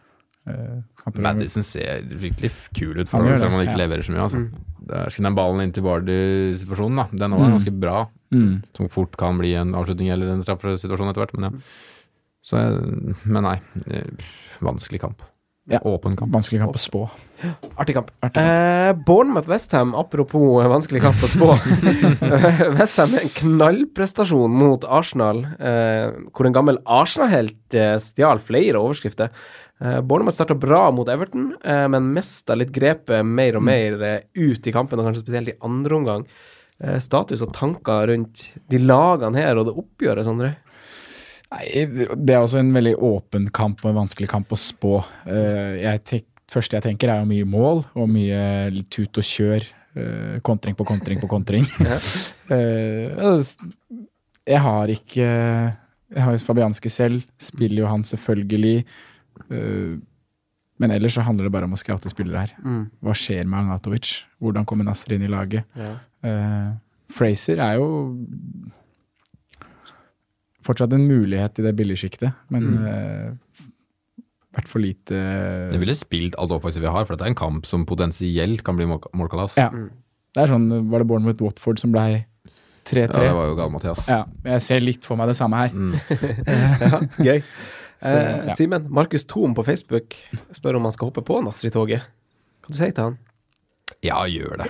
Eh, 0.50 1.20
Madison 1.25 1.62
ser 1.67 2.02
virkelig 2.20 2.50
kul 2.76 2.99
ut, 3.00 3.08
for 3.08 3.25
selv 3.37 3.49
om 3.50 3.58
han 3.58 3.64
ikke 3.67 3.76
ja. 3.79 3.82
leverer 3.87 4.02
så 4.06 4.12
mye. 4.14 4.26
Altså. 4.26 4.43
Mm. 4.43 5.17
Den 5.25 5.37
ballen 5.38 5.62
inn 5.64 5.73
til 5.76 5.85
Vardy-situasjonen, 5.87 6.97
da. 7.02 7.06
Den 7.12 7.32
også 7.37 7.44
er 7.44 7.50
Mm. 7.50 7.56
ganske 7.58 7.75
bra. 7.81 7.99
Mm. 8.32 8.62
Som 8.76 8.88
fort 8.88 9.17
kan 9.17 9.38
bli 9.38 9.55
en 9.55 9.75
avslutning 9.75 10.11
eller 10.11 10.32
en 10.35 10.43
straffesituasjon 10.43 11.11
etter 11.11 11.25
hvert. 11.25 11.35
Men 11.38 11.50
ja. 11.50 11.58
Så 12.43 12.56
men 13.25 13.43
nei. 13.44 13.58
eh, 13.91 14.06
Vanskelig 14.64 15.00
kamp. 15.00 15.23
Ja. 15.70 15.79
Åpen 15.87 16.17
kamp. 16.17 16.32
Vanskelig 16.32 16.58
kamp 16.62 16.75
å 16.75 16.81
spå. 16.81 17.02
Artig 17.79 17.94
kamp. 17.94 18.08
Artig 18.25 18.41
kamp. 18.41 18.49
Eh, 18.49 18.93
Bournemouth-Westham, 19.06 19.93
apropos 19.94 20.62
eh, 20.64 20.69
vanskelig 20.73 21.02
kamp 21.05 21.20
å 21.23 21.29
spå. 21.31 21.52
Westham 22.79 23.14
er 23.14 23.23
en 23.26 23.32
knallprestasjon 23.37 24.50
mot 24.50 24.85
Arsenal, 24.88 25.44
eh, 25.61 26.11
hvor 26.35 26.49
en 26.49 26.56
gammel 26.56 26.81
Arsenal-helt 26.87 27.76
stjal 28.02 28.41
flere 28.43 28.81
overskrifter. 28.81 29.31
Eh, 29.84 30.00
Bournemouth 30.00 30.34
starta 30.34 30.54
bra 30.54 30.90
mot 30.90 31.08
Everton, 31.08 31.56
eh, 31.64 31.88
men 31.88 32.12
mista 32.12 32.54
litt 32.54 32.72
grepet 32.72 33.25
mer 33.25 33.56
og 33.56 33.64
mer 33.64 34.02
eh, 34.04 34.18
ut 34.37 34.66
i 34.66 34.72
kampen, 34.75 35.00
og 35.00 35.08
kanskje 35.08 35.25
spesielt 35.25 35.54
i 35.54 35.60
andre 35.64 36.00
omgang. 36.00 36.26
Status 36.80 37.42
og 37.44 37.50
tanker 37.52 38.06
rundt 38.08 38.54
de 38.72 38.78
lagene 38.80 39.37
her 39.37 39.58
og 39.60 39.66
det 39.68 39.75
oppgjøret, 39.82 40.25
Sondre? 40.25 40.54
Nei, 41.52 41.66
det 41.84 42.32
er 42.32 42.38
også 42.40 42.56
en 42.62 42.70
veldig 42.72 42.94
åpen 43.04 43.50
kamp 43.52 43.82
og 43.84 43.90
en 43.90 43.99
vanskelig 43.99 44.30
kamp 44.30 44.49
å 44.49 44.56
spå. 44.56 44.94
Jeg 45.28 46.00
tenk, 46.08 46.25
første 46.49 46.78
jeg 46.78 46.87
tenker 46.87 47.12
er 47.12 47.20
jo 47.20 47.28
mye 47.28 47.50
mål 47.52 47.82
og 47.92 48.08
mye 48.08 48.40
tut 48.88 49.12
og 49.20 49.28
kjør. 49.28 49.68
kontring 50.40 50.78
på 50.78 50.88
kontring 50.88 51.20
på 51.20 51.28
kontring. 51.28 51.68
Jeg 54.50 54.64
har 54.64 54.94
ikke 54.96 55.28
Jeg 55.28 56.22
har 56.25 56.38
Fabianski 56.49 56.88
selv, 56.88 57.28
spiller 57.37 57.84
jo 57.84 57.92
han 57.92 58.08
selvfølgelig. 58.08 58.87
Eh, 59.50 59.97
men 60.80 60.90
ellers 60.97 61.12
så 61.18 61.23
handler 61.26 61.44
det 61.49 61.52
bare 61.52 61.66
om 61.68 61.75
å 61.76 61.80
scoute 61.80 62.09
spillere 62.12 62.47
her. 62.47 62.52
Hva 63.04 63.12
skjer 63.16 63.44
med 63.44 63.59
Agnatovic? 63.66 64.25
Hvordan 64.40 64.64
kommer 64.68 64.85
Nasser 64.88 65.12
inn 65.16 65.26
i 65.26 65.28
laget? 65.28 65.64
Ja. 65.76 65.90
Uh, 66.25 66.70
Fraser 67.12 67.59
er 67.61 67.75
jo 67.80 67.88
fortsatt 70.64 70.92
en 70.94 71.06
mulighet 71.09 71.59
i 71.61 71.64
det 71.64 71.73
billigsjiktet, 71.78 72.37
men 72.52 72.66
eh, 72.87 73.56
vært 74.56 74.68
for 74.70 74.82
lite 74.82 75.16
Det 75.73 75.80
ville 75.80 75.97
spilt 75.97 76.37
alt 76.40 76.52
offensivt 76.56 76.85
vi 76.85 76.92
har, 76.92 77.06
for 77.09 77.16
dette 77.16 77.26
er 77.28 77.32
en 77.35 77.38
kamp 77.38 77.66
som 77.68 77.87
potensielt 77.88 78.62
kan 78.66 78.76
bli 78.78 78.87
mål- 78.90 79.09
målkalas. 79.16 79.56
Ja. 79.61 79.70
Det 79.73 80.44
er 80.44 80.52
sånn, 80.52 80.68
Var 80.92 81.02
det 81.02 81.09
Bournemouth-Watford 81.11 81.80
som 81.82 81.92
blei 81.94 82.25
3-3? 82.87 83.09
Ja, 83.09 83.09
det 83.25 83.35
var 83.37 83.49
jo 83.50 83.56
galt, 83.59 83.73
Mathias. 83.75 84.04
Ja, 84.09 84.23
jeg 84.52 84.62
ser 84.68 84.80
litt 84.85 85.04
for 85.09 85.18
meg 85.20 85.32
det 85.32 85.37
samme 85.40 85.64
her. 85.64 85.75
Mm. 85.75 85.94
Ja, 86.85 87.00
gøy. 87.32 87.42
Eh, 88.02 88.47
ja. 88.49 88.57
Simen, 88.57 88.87
Markus 88.88 89.26
Thom 89.28 89.54
på 89.57 89.64
Facebook 89.66 90.16
spør 90.57 90.78
om 90.78 90.87
han 90.88 90.95
skal 90.95 91.11
hoppe 91.11 91.25
på 91.26 91.40
Nasri-toget. 91.45 92.07
Hva 92.64 92.73
du 92.73 92.78
sier 92.78 92.95
til 92.97 93.11
han? 93.11 93.19
Ja, 94.07 94.23
gjør 94.30 94.62
det. 94.62 94.69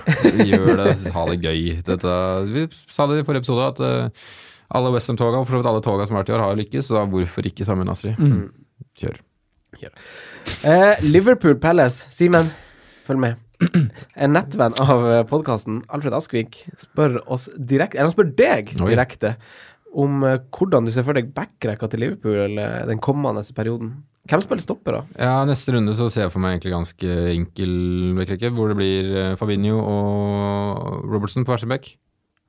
Gjør 0.49 0.81
det, 0.81 0.95
ha 1.15 1.25
det 1.29 1.37
gøy. 1.39 1.61
Dette, 1.87 2.15
vi 2.51 2.65
sa 2.91 3.05
det 3.07 3.21
i 3.21 3.27
forrige 3.27 3.45
episode 3.45 3.69
at 3.69 3.83
eh, 3.85 4.33
alle 4.75 4.91
Westham-toga, 4.95 5.39
og 5.39 5.47
for 5.47 5.55
så 5.55 5.61
vidt 5.61 5.69
alle 5.71 5.85
toga 5.85 6.07
som 6.07 6.17
har 6.17 6.25
vært 6.25 6.33
i 6.33 6.35
år, 6.35 6.43
har 6.43 6.59
lykkes, 6.59 6.89
så 6.89 6.97
da 6.97 7.05
hvorfor 7.11 7.47
ikke 7.47 7.67
sammen 7.67 7.85
med 7.85 7.93
Nasri? 7.93 8.15
Mm. 8.17 8.49
Kjør. 8.99 9.21
Eh, 10.67 11.05
Liverpool 11.05 11.55
Palace. 11.61 12.09
Simen, 12.11 12.51
følg 13.07 13.23
med. 13.23 13.39
En 14.17 14.33
nettvenn 14.33 14.75
av 14.81 15.05
podkasten, 15.29 15.83
Alfred 15.93 16.15
Askvik, 16.17 16.63
spør 16.81 17.19
oss 17.29 17.45
direkte 17.55 17.99
Eller 17.99 18.09
han 18.09 18.15
spør 18.15 18.31
deg 18.39 18.71
direkte. 18.79 19.35
Om 19.91 20.23
eh, 20.27 20.39
hvordan 20.55 20.87
du 20.87 20.93
ser 20.93 21.05
for 21.07 21.17
deg 21.17 21.33
backrekka 21.35 21.89
til 21.91 22.05
Liverpool 22.05 22.39
eller 22.45 22.87
den 22.89 23.01
kommende 23.03 23.43
perioden. 23.55 23.95
Hvem 24.29 24.43
spiller 24.43 24.63
stopper, 24.63 24.99
da? 24.99 25.01
Ja, 25.17 25.33
neste 25.49 25.73
runde 25.73 25.95
så 25.97 26.07
ser 26.11 26.27
jeg 26.27 26.33
for 26.33 26.43
meg 26.43 26.55
egentlig 26.55 26.75
ganske 26.75 27.15
enkel 27.31 27.71
backrekke, 28.19 28.51
hvor 28.55 28.71
det 28.71 28.77
blir 28.79 29.09
eh, 29.17 29.37
Fabinho 29.39 29.79
og 29.81 31.09
Robertson 31.09 31.47
på 31.47 31.53
hver 31.53 31.63
sin 31.63 31.73
back. 31.73 31.89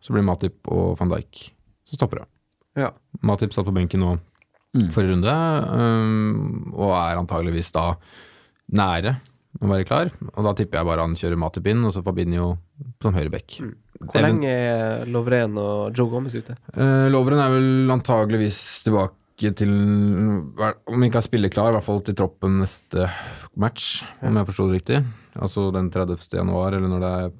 Så 0.02 0.14
blir 0.14 0.26
Matip 0.26 0.58
og 0.70 0.98
van 1.00 1.12
Dijk 1.14 1.48
som 1.88 1.98
stopper 1.98 2.22
Da. 2.22 2.28
Ja. 2.72 2.92
Matip 3.20 3.52
satt 3.52 3.68
på 3.68 3.74
benken 3.74 4.00
nå 4.00 4.16
forrige 4.72 5.12
runde, 5.12 5.32
um, 5.68 6.72
og 6.72 6.94
er 6.96 7.18
antageligvis 7.20 7.68
da 7.74 7.90
nære 8.72 9.18
å 9.60 9.68
være 9.68 9.86
klar. 9.88 10.12
Og 10.32 10.46
da 10.46 10.54
tipper 10.56 10.80
jeg 10.80 10.88
bare 10.88 11.04
han 11.04 11.16
kjører 11.18 11.40
Matip 11.40 11.68
inn, 11.68 11.84
og 11.84 11.92
så 11.92 12.04
Fabinho 12.04 12.54
som 13.02 13.16
høyre 13.16 13.32
back. 13.34 13.58
Hvor 14.10 14.24
lenge 14.24 14.50
er 14.50 15.10
Lovren 15.10 15.58
og 15.60 15.96
Joe 15.96 16.10
Gomez 16.10 16.34
ute? 16.34 16.56
Uh, 16.74 17.08
Lovren 17.12 17.42
er 17.42 17.52
vel 17.54 17.92
antageligvis 17.94 18.60
tilbake 18.86 19.52
til 19.58 19.72
Om 19.72 21.04
ikke 21.06 21.18
er 21.18 21.24
spilleklar, 21.26 21.72
i 21.72 21.76
hvert 21.76 21.86
fall 21.86 22.02
til 22.06 22.16
troppen 22.18 22.60
neste 22.62 23.08
match, 23.58 24.04
om 24.22 24.38
jeg 24.38 24.48
forsto 24.50 24.68
det 24.68 24.78
riktig. 24.78 25.00
Altså 25.34 25.70
den 25.74 25.88
30. 25.90 26.20
januar, 26.36 26.76
eller 26.76 26.90
når 26.92 27.02
det 27.02 27.12
er. 27.22 27.32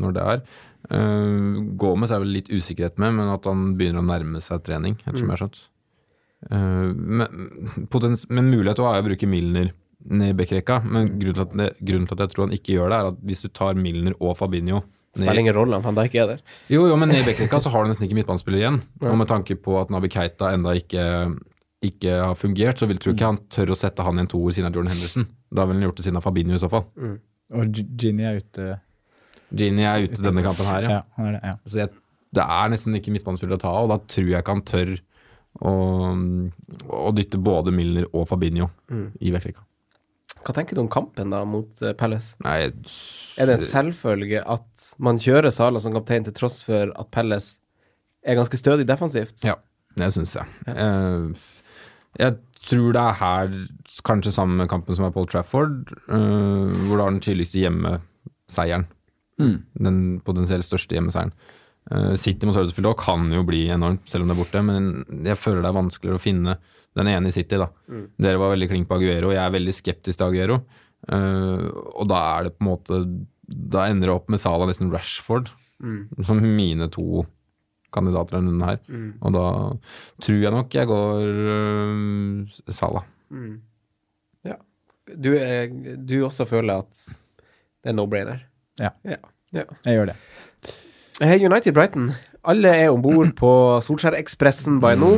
Når 0.00 0.12
det 0.14 0.24
er. 0.34 0.42
Uh, 0.90 1.74
Gomez 1.80 2.12
er 2.14 2.22
vel 2.22 2.36
litt 2.36 2.52
usikkerhet 2.52 3.00
med, 3.02 3.16
men 3.18 3.32
at 3.32 3.46
han 3.48 3.72
begynner 3.78 4.04
å 4.04 4.06
nærme 4.06 4.42
seg 4.44 4.62
trening, 4.66 4.94
ettersom 5.02 5.26
jeg 5.26 5.34
har 5.34 5.42
skjønt. 5.42 5.60
Uh, 6.50 6.90
men, 6.94 7.86
potens, 7.92 8.28
men 8.30 8.52
mulighet 8.52 8.78
er 8.78 9.02
å 9.02 9.08
bruke 9.08 9.28
Milner 9.28 9.72
ned 10.10 10.32
i 10.32 10.36
backrekka, 10.38 10.78
men 10.86 11.10
grunnen 11.20 11.36
til, 11.36 11.66
at 11.66 11.82
grunnen 11.82 12.06
til 12.08 12.16
at 12.16 12.22
jeg 12.24 12.32
tror 12.32 12.46
han 12.46 12.56
ikke 12.56 12.76
gjør 12.76 12.92
det, 12.92 13.00
er 13.00 13.10
at 13.10 13.20
hvis 13.26 13.44
du 13.44 13.50
tar 13.52 13.76
Milner 13.76 14.14
og 14.20 14.38
Fabinho 14.38 14.84
ned- 15.16 15.26
Spiller 15.26 15.40
ingen 15.42 15.54
rolle 15.56 15.76
om 15.76 15.82
Van 15.82 15.94
Dijk 15.98 16.14
er 16.14 16.26
der. 16.26 16.40
jo, 16.70 16.86
jo, 16.86 16.96
men 16.96 17.10
i 17.10 17.22
backrekka 17.26 17.58
så 17.60 17.70
har 17.72 17.84
du 17.84 17.90
nesten 17.90 18.06
ikke 18.08 18.14
midtbanespiller 18.20 18.58
igjen. 18.62 18.80
Og 19.02 19.16
med 19.18 19.26
tanke 19.28 19.56
på 19.60 19.80
at 19.80 19.90
Nabi 19.90 20.08
Keita 20.08 20.52
enda 20.54 20.70
ikke, 20.78 21.06
ikke 21.82 22.12
har 22.28 22.34
fungert, 22.38 22.78
så 22.78 22.86
vil, 22.86 22.98
tror 22.98 23.14
ikke 23.16 23.26
han 23.32 23.38
tør 23.50 23.72
å 23.74 23.78
sette 23.78 24.04
han 24.06 24.18
i 24.18 24.20
en 24.20 24.30
toer 24.30 24.52
siden 24.54 24.68
av 24.70 24.74
Jordan 24.76 24.92
Henderson. 24.92 25.26
Da 25.50 25.64
ville 25.66 25.80
han 25.80 25.88
gjort 25.88 25.96
det 25.96 26.04
siden 26.06 26.16
av 26.20 26.22
Fabinho 26.28 26.54
i 26.54 26.62
så 26.62 26.70
fall. 26.70 26.84
Og 27.50 27.72
Gini 27.74 27.96
Ginny 27.98 28.22
er 28.28 28.36
ute. 28.38 28.80
Gini 29.50 29.82
er 29.82 30.04
ute 30.06 30.22
denne 30.22 30.44
kampen 30.46 30.66
her, 30.70 30.82
ja. 30.86 30.90
Ja, 30.90 31.02
han 31.16 31.26
er 31.26 31.32
det. 31.32 31.40
ja. 31.42 31.54
Så 31.66 31.80
jeg, 31.82 31.90
det 32.38 32.44
er 32.46 32.68
nesten 32.70 32.94
ikke 32.94 33.10
midtbanespiller 33.16 33.56
å 33.58 33.62
ta 33.64 33.72
av, 33.74 33.88
og 33.88 33.90
da 33.90 33.98
tror 34.06 34.28
jeg 34.30 34.38
ikke 34.44 34.54
han 34.54 34.62
tør 34.62 34.92
å, 35.66 35.72
å 36.94 37.10
dytte 37.16 37.40
både 37.42 37.72
Milner 37.74 38.06
og 38.14 38.28
Fabinho 38.30 38.68
i 39.20 39.32
backrekka. 39.34 39.64
Hva 40.40 40.54
tenker 40.56 40.76
du 40.76 40.82
om 40.84 40.90
kampen 40.92 41.32
da 41.34 41.42
mot 41.48 41.82
eh, 41.84 41.94
Palace? 41.98 42.34
Nei, 42.44 42.70
Er 43.36 43.48
det 43.50 43.56
en 43.58 43.64
selvfølge 43.64 44.40
at 44.40 44.92
man 45.02 45.20
kjører 45.20 45.52
Sala 45.52 45.82
som 45.82 45.94
kaptein 45.96 46.24
til 46.26 46.36
tross 46.36 46.62
for 46.64 46.92
at 46.94 47.10
Palace 47.12 47.58
er 48.24 48.38
ganske 48.38 48.60
stødig 48.60 48.86
defensivt? 48.88 49.44
Ja, 49.44 49.58
det 50.00 50.12
syns 50.16 50.36
jeg. 50.38 50.48
Eh, 50.72 51.34
jeg 52.20 52.38
tror 52.68 52.92
det 52.96 53.02
er 53.02 53.18
her, 53.20 53.52
kanskje 54.04 54.32
sammen 54.34 54.60
med 54.60 54.70
kampen 54.72 54.96
som 54.96 55.06
er 55.06 55.14
Paul 55.14 55.28
Trafford, 55.30 55.92
uh, 56.10 56.68
hvor 56.86 56.96
du 56.96 57.02
har 57.02 57.12
den 57.12 57.22
tydeligste 57.24 57.60
hjemmeseieren. 57.62 58.88
Den 59.40 60.20
potensielt 60.26 60.66
største 60.66 60.96
hjemmeseieren. 60.96 61.32
Eh, 61.90 62.14
City 62.22 62.46
mot 62.46 62.56
Huddersfield 62.56 62.92
òg 62.92 63.00
kan 63.02 63.30
jo 63.34 63.42
bli 63.46 63.64
enormt, 63.72 64.06
selv 64.10 64.24
om 64.24 64.30
det 64.30 64.36
er 64.36 64.42
borte, 64.42 64.62
men 64.66 65.24
jeg 65.26 65.40
føler 65.40 65.64
det 65.64 65.72
er 65.72 65.80
vanskeligere 65.80 66.20
å 66.20 66.22
finne 66.22 66.56
den 66.98 67.10
ene 67.10 67.30
i 67.30 67.34
City, 67.34 67.58
da. 67.60 67.68
Dere 68.20 68.40
var 68.42 68.54
veldig 68.54 68.70
klink 68.70 68.88
på 68.90 68.98
Aguero, 68.98 69.30
og 69.30 69.36
jeg 69.36 69.42
er 69.44 69.56
veldig 69.56 69.74
skeptisk 69.76 70.20
til 70.20 70.28
Aguero. 70.28 70.60
Eh, 71.08 71.66
og 71.96 72.08
da 72.10 72.22
er 72.36 72.46
det 72.46 72.56
på 72.58 72.60
en 72.60 72.68
måte 72.68 72.96
Da 73.50 73.86
ender 73.88 74.10
det 74.10 74.12
opp 74.14 74.26
med 74.28 74.38
Salah 74.42 74.68
nesten 74.68 74.90
Rashford, 74.92 75.48
som 76.28 76.42
mine 76.44 76.86
to 76.92 77.24
kandidater 77.90 78.36
denne 78.36 78.52
runden 78.52 78.68
her. 78.68 78.78
Og 79.26 79.32
da 79.34 79.46
tror 80.22 80.38
jeg 80.38 80.54
nok 80.54 80.76
jeg 80.76 80.86
går 80.86 81.24
uh, 81.50 82.60
Salah. 82.70 83.08
Du, 85.16 85.32
er, 85.34 85.66
du 85.96 86.20
også 86.26 86.46
føler 86.46 86.84
at 86.84 87.00
det 87.82 87.90
er 87.90 87.96
no-brainer? 87.96 88.44
Ja. 88.78 88.92
ja. 89.02 89.18
ja. 89.56 89.64
Jeg 89.86 89.98
gjør 89.98 90.12
det. 90.12 90.16
United 91.20 91.74
Brighton. 91.76 92.10
Alle 92.48 92.72
er 92.86 92.88
om 92.88 93.02
bord 93.04 93.34
på 93.36 93.52
Solskjær-ekspressen 93.84 94.80
by 94.80 94.94
nå. 94.98 95.14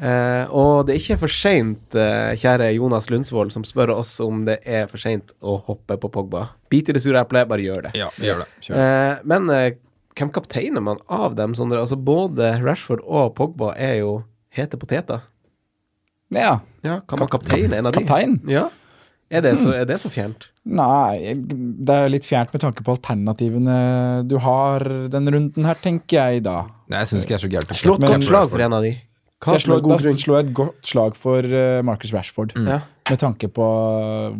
Uh, 0.00 0.46
og 0.56 0.86
det 0.88 0.94
er 0.94 1.00
ikke 1.02 1.18
for 1.26 1.32
seint, 1.34 1.82
uh, 1.92 2.30
kjære 2.40 2.70
Jonas 2.72 3.10
Lundsvold, 3.12 3.50
som 3.52 3.66
spør 3.68 3.92
oss 3.98 4.14
om 4.24 4.46
det 4.46 4.56
er 4.64 4.86
for 4.88 5.02
seint 5.02 5.34
å 5.44 5.58
hoppe 5.66 5.98
på 6.00 6.08
Pogba. 6.14 6.46
Bit 6.72 6.88
i 6.88 6.94
det 6.96 7.02
sure 7.04 7.20
eplet, 7.20 7.48
bare 7.50 7.66
gjør 7.66 7.88
det. 7.88 7.92
Ja, 7.98 8.08
gjør 8.16 8.44
det. 8.44 8.48
Kjør. 8.64 8.78
Eh, 8.80 9.18
men 9.28 9.50
eh, 9.52 9.74
hvem 10.16 10.32
kapteiner 10.32 10.84
man 10.86 11.02
av 11.12 11.36
dem, 11.36 11.52
Sondre? 11.58 11.82
Altså, 11.82 11.98
både 12.00 12.54
Rashford 12.62 13.04
og 13.04 13.34
Pogba 13.36 13.74
er 13.76 13.98
jo 14.00 14.14
hete 14.56 14.80
poteter. 14.80 15.26
Ja. 16.32 16.60
Ja, 16.86 17.00
kan 17.04 17.20
man 17.20 17.28
kapteine 17.28 17.76
en 17.76 17.90
av 17.90 17.92
de? 17.92 18.00
Kaptein? 18.06 18.38
Ja. 18.48 18.70
Er 19.30 19.44
det 19.44 19.52
så, 19.60 19.70
er 19.78 19.84
det 19.86 20.00
så 20.02 20.10
fjernt? 20.10 20.48
Nei, 20.66 21.36
det 21.38 21.94
er 21.94 22.10
litt 22.10 22.26
fjernt 22.26 22.50
med 22.50 22.64
tanke 22.64 22.82
på 22.82 22.96
alternativene 22.96 23.76
du 24.26 24.34
har 24.42 24.82
den 25.12 25.30
runden 25.30 25.68
her, 25.68 25.78
tenker 25.78 26.18
jeg 26.18 26.42
da. 26.48 26.64
Nei, 26.90 27.04
jeg 27.04 27.12
syns 27.12 27.26
ikke 27.26 27.36
det 27.36 27.38
er 27.38 27.44
så 27.44 27.52
gærent. 27.52 27.76
Slå 27.78 27.94
et 27.94 28.08
godt 28.10 28.26
slag 28.26 28.50
for 28.50 28.66
en 28.66 28.74
av 28.80 28.86
de. 28.86 28.96
Skal 29.40 29.56
jeg 29.56 29.64
slå, 29.64 29.76
da 29.80 29.96
slår 30.02 30.36
jeg 30.36 30.48
et 30.48 30.56
godt 30.58 30.88
slag 30.90 31.14
for 31.16 31.46
eh, 31.46 31.78
Marcus 31.86 32.10
Rashford. 32.12 32.52
Mm. 32.58 32.72
Med 33.08 33.22
tanke 33.22 33.48
på 33.48 33.68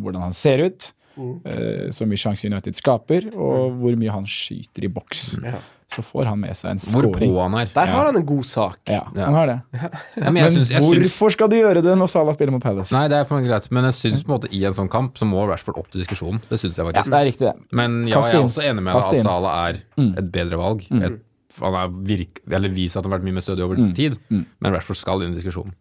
hvordan 0.03 0.27
han 0.27 0.35
ser 0.37 0.67
ut, 0.67 0.91
eh, 1.19 1.91
så 1.91 2.07
mye 2.07 2.17
sjanse 2.21 2.47
United 2.47 2.75
skaper, 2.79 3.31
og 3.35 3.77
hvor 3.81 3.97
mye 3.97 4.11
han 4.11 4.25
skyter 4.27 4.85
i 4.85 4.89
boks. 4.89 5.39
Ja. 5.45 5.59
Så 5.91 6.05
får 6.07 6.25
han 6.31 6.39
med 6.39 6.55
seg 6.55 6.71
en 6.71 6.79
scoring. 6.79 7.33
han 7.35 7.55
er. 7.59 7.67
Der 7.75 7.87
har 7.91 8.07
han 8.07 8.15
en 8.17 8.25
god 8.25 8.45
sak. 8.47 8.77
Ja, 8.87 9.01
Ja. 9.13 9.25
han 9.27 9.35
har 9.35 9.47
det. 9.51 9.57
Ja, 9.75 10.31
men 10.31 10.37
jeg 10.37 10.53
Men 10.55 10.65
synes, 10.65 10.71
hvorfor 10.79 11.31
skal 11.35 11.49
du 11.51 11.57
gjøre 11.57 11.83
det 11.83 11.97
når 11.99 12.07
Salah 12.09 12.33
spiller 12.33 12.53
mot 12.53 12.63
Palace? 12.63 12.93
nei, 12.95 13.09
det 13.09 13.17
er 13.19 13.25
på 13.25 13.35
en 13.37 13.45
greit, 13.45 13.67
men 13.73 13.85
jeg 13.91 13.95
syns 13.95 14.23
på 14.23 14.31
en 14.31 14.39
måte 14.39 14.53
i 14.55 14.63
en 14.65 14.73
sånn 14.73 14.89
kamp 14.89 15.19
så 15.19 15.27
må 15.27 15.43
Rashford 15.51 15.77
opp 15.79 15.91
til 15.91 16.01
diskusjonen. 16.05 16.39
Det 16.49 16.61
syns 16.61 16.77
jeg 16.79 16.87
Ja, 16.87 16.93
faktisk. 16.93 17.11
det 17.11 17.19
er 17.19 17.27
riktig, 17.27 17.41
det. 17.51 17.57
Men 17.73 18.07
ja, 18.07 18.21
jeg 18.23 18.35
er 18.37 18.45
også 18.45 18.63
enig 18.63 18.83
med 18.85 18.95
deg 18.95 19.03
at. 19.03 19.23
Salah 19.27 19.69
er 19.69 19.83
Mm. 19.99 20.15
et 20.19 20.31
bedre 20.31 20.57
valg. 20.63 20.87
Et, 20.93 21.21
han 21.61 21.75
er 21.75 21.89
virk, 22.07 22.39
eller 22.49 22.69
viser 22.69 22.99
at 23.01 23.05
han 23.05 23.11
har 23.11 23.19
vært 23.19 23.25
mye 23.27 23.35
mer 23.35 23.41
stødig 23.43 23.65
over 23.65 23.75
Mm. 23.77 23.93
tid, 23.97 24.17
men 24.31 24.73
Rashford 24.73 24.97
skal 24.97 25.23
inn 25.23 25.33
i 25.35 25.41
diskusjonen. 25.43 25.75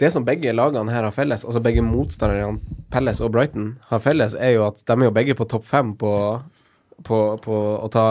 Det 0.00 0.08
som 0.14 0.24
begge 0.24 0.52
lagene 0.56 0.92
her 0.94 1.04
har 1.04 1.12
felles, 1.12 1.44
altså 1.44 1.60
begge 1.60 1.84
motstanderne, 1.84 2.60
Pelles 2.90 3.20
og 3.20 3.34
Brighton, 3.34 3.74
har 3.90 4.00
felles, 4.02 4.32
er 4.34 4.56
jo 4.56 4.64
at 4.66 4.80
de 4.88 4.96
er 4.96 5.06
jo 5.06 5.14
begge 5.14 5.36
på 5.36 5.46
topp 5.50 5.66
fem 5.68 5.92
på, 6.00 6.12
på, 7.06 7.18
på 7.44 7.58
å 7.76 7.90
ta 7.92 8.06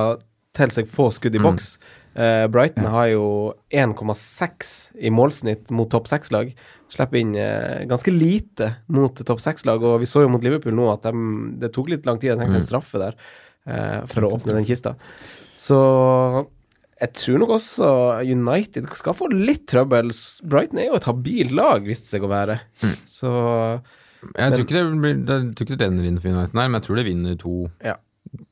til 0.55 0.74
seg 0.74 0.91
få 0.91 1.10
skudd 1.13 1.38
i 1.38 1.41
boks. 1.41 1.74
Eh, 2.19 2.46
Brighton 2.51 2.88
har 2.89 3.10
jo 3.12 3.25
1,6 3.74 4.75
i 5.01 5.12
målsnitt 5.13 5.74
mot 5.74 5.89
topp 5.91 6.10
seks-lag. 6.12 6.53
Slipper 6.89 7.19
inn 7.19 7.36
uh, 7.38 7.86
ganske 7.89 8.12
lite 8.13 8.72
mot 8.89 9.13
topp 9.13 9.41
seks-lag, 9.43 9.84
og 9.86 10.00
vi 10.01 10.08
så 10.10 10.24
jo 10.24 10.31
mot 10.34 10.46
Liverpool 10.46 10.74
nå 10.74 10.88
at 10.89 11.05
de, 11.05 11.27
det 11.62 11.69
tok 11.75 11.91
litt 11.93 12.10
lang 12.10 12.17
tid. 12.17 12.31
Jeg 12.31 12.41
tenkte 12.41 12.62
en 12.63 12.65
straffe 12.65 13.01
der 13.01 13.17
uh, 13.69 14.00
for 14.10 14.25
å 14.25 14.31
åpne 14.38 14.58
den 14.58 14.65
kista. 14.65 14.96
Så 15.60 15.77
jeg 17.00 17.15
tror 17.15 17.39
nok 17.39 17.53
også 17.56 17.88
United 18.27 18.89
skal 19.00 19.15
få 19.15 19.29
litt 19.32 19.65
trøbbel. 19.72 20.12
Brighton 20.51 20.82
er 20.82 20.89
jo 20.89 21.00
et 21.00 21.08
habilt 21.08 21.56
lag, 21.56 21.88
viste 21.88 22.10
det 22.10 22.18
seg 22.18 22.27
å 22.27 22.32
være. 22.32 22.60
Så 23.08 23.32
Jeg 24.36 24.51
tror 24.51 24.65
ikke 24.65 24.75
det, 24.75 24.84
blir, 25.00 25.15
jeg 25.15 25.50
tror 25.56 25.68
ikke 25.68 25.79
det 25.79 25.88
ender 25.88 26.10
inn 26.10 26.20
for 26.20 26.34
United, 26.34 26.58
nei, 26.60 26.68
men 26.68 26.79
jeg 26.82 26.88
tror 26.89 27.00
det 27.00 27.06
vinner 27.08 27.39
to 27.39 27.56
ja. 27.86 27.96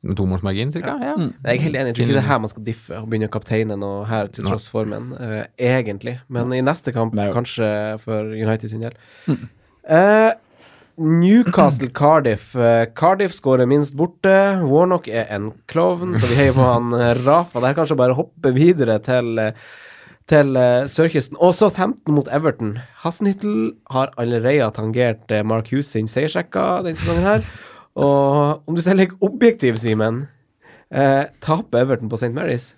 med 0.07 0.19
tomålsmargin, 0.21 0.71
cirka. 0.71 0.95
Ja. 1.03 1.17
Jeg 1.19 1.59
er 1.59 1.65
helt 1.65 1.81
enig. 1.81 1.91
Jeg 1.91 1.99
tror 1.99 2.07
ikke 2.07 2.17
det 2.17 2.23
er 2.23 2.29
her 2.29 2.41
man 2.45 2.53
skal 2.53 2.67
diffe 2.69 3.01
og 3.01 3.11
begynne 3.11 3.27
å 3.27 3.35
kapteine 3.35 3.79
noe 3.83 4.07
her 4.07 4.31
til 4.31 4.47
tross 4.47 4.71
formen, 4.71 5.11
uh, 5.19 5.43
egentlig. 5.59 6.17
Men 6.31 6.55
i 6.55 6.63
neste 6.63 6.95
kamp, 6.95 7.17
Nei. 7.19 7.27
kanskje 7.35 7.69
for 8.05 8.31
United 8.31 8.71
sin 8.71 8.87
del. 8.87 8.95
Mm. 9.27 9.47
Newcastle 9.87 10.46
Cardiff. 11.93 12.55
Eh, 12.55 12.87
Cardiff 12.97 13.35
skårer 13.37 13.69
minst 13.69 13.93
borte. 13.97 14.33
Warnock 14.65 15.07
er 15.07 15.27
en 15.35 15.51
klovn, 15.69 16.15
så 16.17 16.25
vi 16.25 16.39
heier 16.39 16.55
på 16.57 16.65
han 16.65 16.89
eh, 16.97 17.11
Rafa. 17.21 17.61
Det 17.61 17.69
er 17.69 17.77
kanskje 17.77 17.99
bare 17.99 18.17
hoppe 18.17 18.53
videre 18.55 18.97
til 19.05 19.37
eh, 19.43 19.67
til 20.27 20.57
sørkysten. 20.91 21.37
Og 21.39 21.53
Southampton 21.55 22.17
mot 22.17 22.27
Everton. 22.35 22.73
Hasenhyttel 22.99 23.77
har 23.93 24.09
allerede 24.19 24.65
tangert 24.75 25.31
Mark 25.47 25.69
Hughes 25.71 25.93
sin 25.93 26.09
seiersrekka 26.11 26.81
denne 26.83 26.99
sesongen 26.99 27.23
her. 27.23 27.45
Og 27.97 28.67
om 28.67 28.75
du 28.75 28.81
ser 28.83 28.97
litt 28.99 29.13
objektiv, 29.23 29.77
Simen, 29.81 30.27
eh, 30.91 31.29
taper 31.41 31.85
Everton 31.85 32.09
på 32.09 32.19
St. 32.19 32.33
Mary's? 32.35 32.73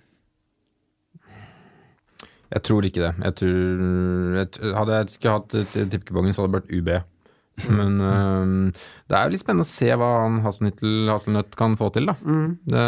Jeg 2.54 2.64
tror 2.64 2.86
ikke 2.86 3.02
det. 3.02 3.14
Jeg 3.24 3.36
tror, 3.36 3.58
jeg, 4.38 4.76
hadde 4.76 4.94
jeg 5.00 5.10
ikke 5.18 5.34
hatt 5.36 5.58
tippekupongen, 5.74 6.34
så 6.34 6.46
hadde 6.46 6.54
det 6.54 6.62
vært 6.62 6.78
UB. 6.78 7.19
Men 7.68 7.98
uh, 8.02 8.80
det 9.10 9.18
er 9.18 9.26
jo 9.28 9.34
litt 9.34 9.44
spennende 9.44 9.66
å 9.68 9.70
se 9.70 9.90
hva 10.00 10.10
han 10.24 10.40
Hasselnøtt 10.46 11.56
kan 11.60 11.76
få 11.80 11.90
til, 11.96 12.08
da. 12.10 12.16
Det, 12.20 12.86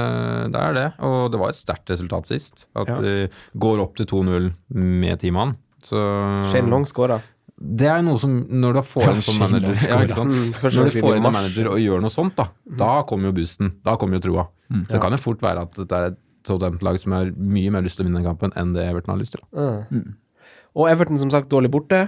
det 0.54 0.62
er 0.62 0.78
det. 0.78 0.88
Og 1.08 1.28
det 1.34 1.42
var 1.42 1.52
et 1.54 1.60
sterkt 1.60 1.92
resultat 1.94 2.32
sist. 2.32 2.66
At 2.76 2.88
Ja. 2.92 3.00
de 3.04 3.30
går 3.60 3.84
opp 3.84 3.96
til 4.00 4.08
2-0 4.10 4.52
med 4.78 5.20
ti 5.22 5.32
mann. 5.36 5.58
Shane 5.90 6.70
Long 6.70 6.86
skåra. 6.86 7.20
Det 7.62 7.86
er 7.90 8.02
noe 8.02 8.18
som 8.18 8.32
Når 8.50 8.74
du 8.74 8.82
får 8.90 9.04
Ja, 9.04 9.12
en 9.14 9.22
sånn 9.22 9.38
manager 9.38 9.76
ja, 9.86 10.00
ikke 10.02 10.16
sant? 10.18 10.34
Mm, 10.34 10.54
Når 10.64 10.88
du 10.90 10.96
får 11.04 11.16
en 11.20 11.26
manager 11.28 11.68
og 11.70 11.78
gjør 11.82 12.02
noe 12.02 12.14
sånt, 12.14 12.34
da, 12.40 12.48
da 12.66 13.04
kommer 13.10 13.30
jo 13.30 13.36
boosten. 13.38 13.76
Da 13.86 13.94
kommer 14.02 14.18
jo 14.18 14.24
troa. 14.26 14.48
Så 14.72 14.96
det 14.96 15.02
kan 15.04 15.14
jo 15.14 15.20
fort 15.22 15.42
være 15.44 15.68
at 15.68 15.78
det 15.78 15.92
er 15.98 16.08
et 16.14 16.20
Southampton-lag 16.48 16.98
som 16.98 17.14
har 17.14 17.30
mye 17.38 17.70
mer 17.70 17.84
lyst 17.86 18.00
til 18.00 18.06
å 18.06 18.10
vinne 18.10 18.18
den 18.18 18.26
kampen 18.26 18.54
enn 18.58 18.72
det 18.74 18.88
Everton 18.90 19.14
har 19.14 19.20
lyst 19.22 19.36
til. 19.36 19.44
Mm. 19.54 20.16
Og 20.74 20.90
Everton 20.90 21.20
som 21.22 21.30
sagt 21.34 21.52
dårlig 21.52 21.70
borte, 21.74 22.00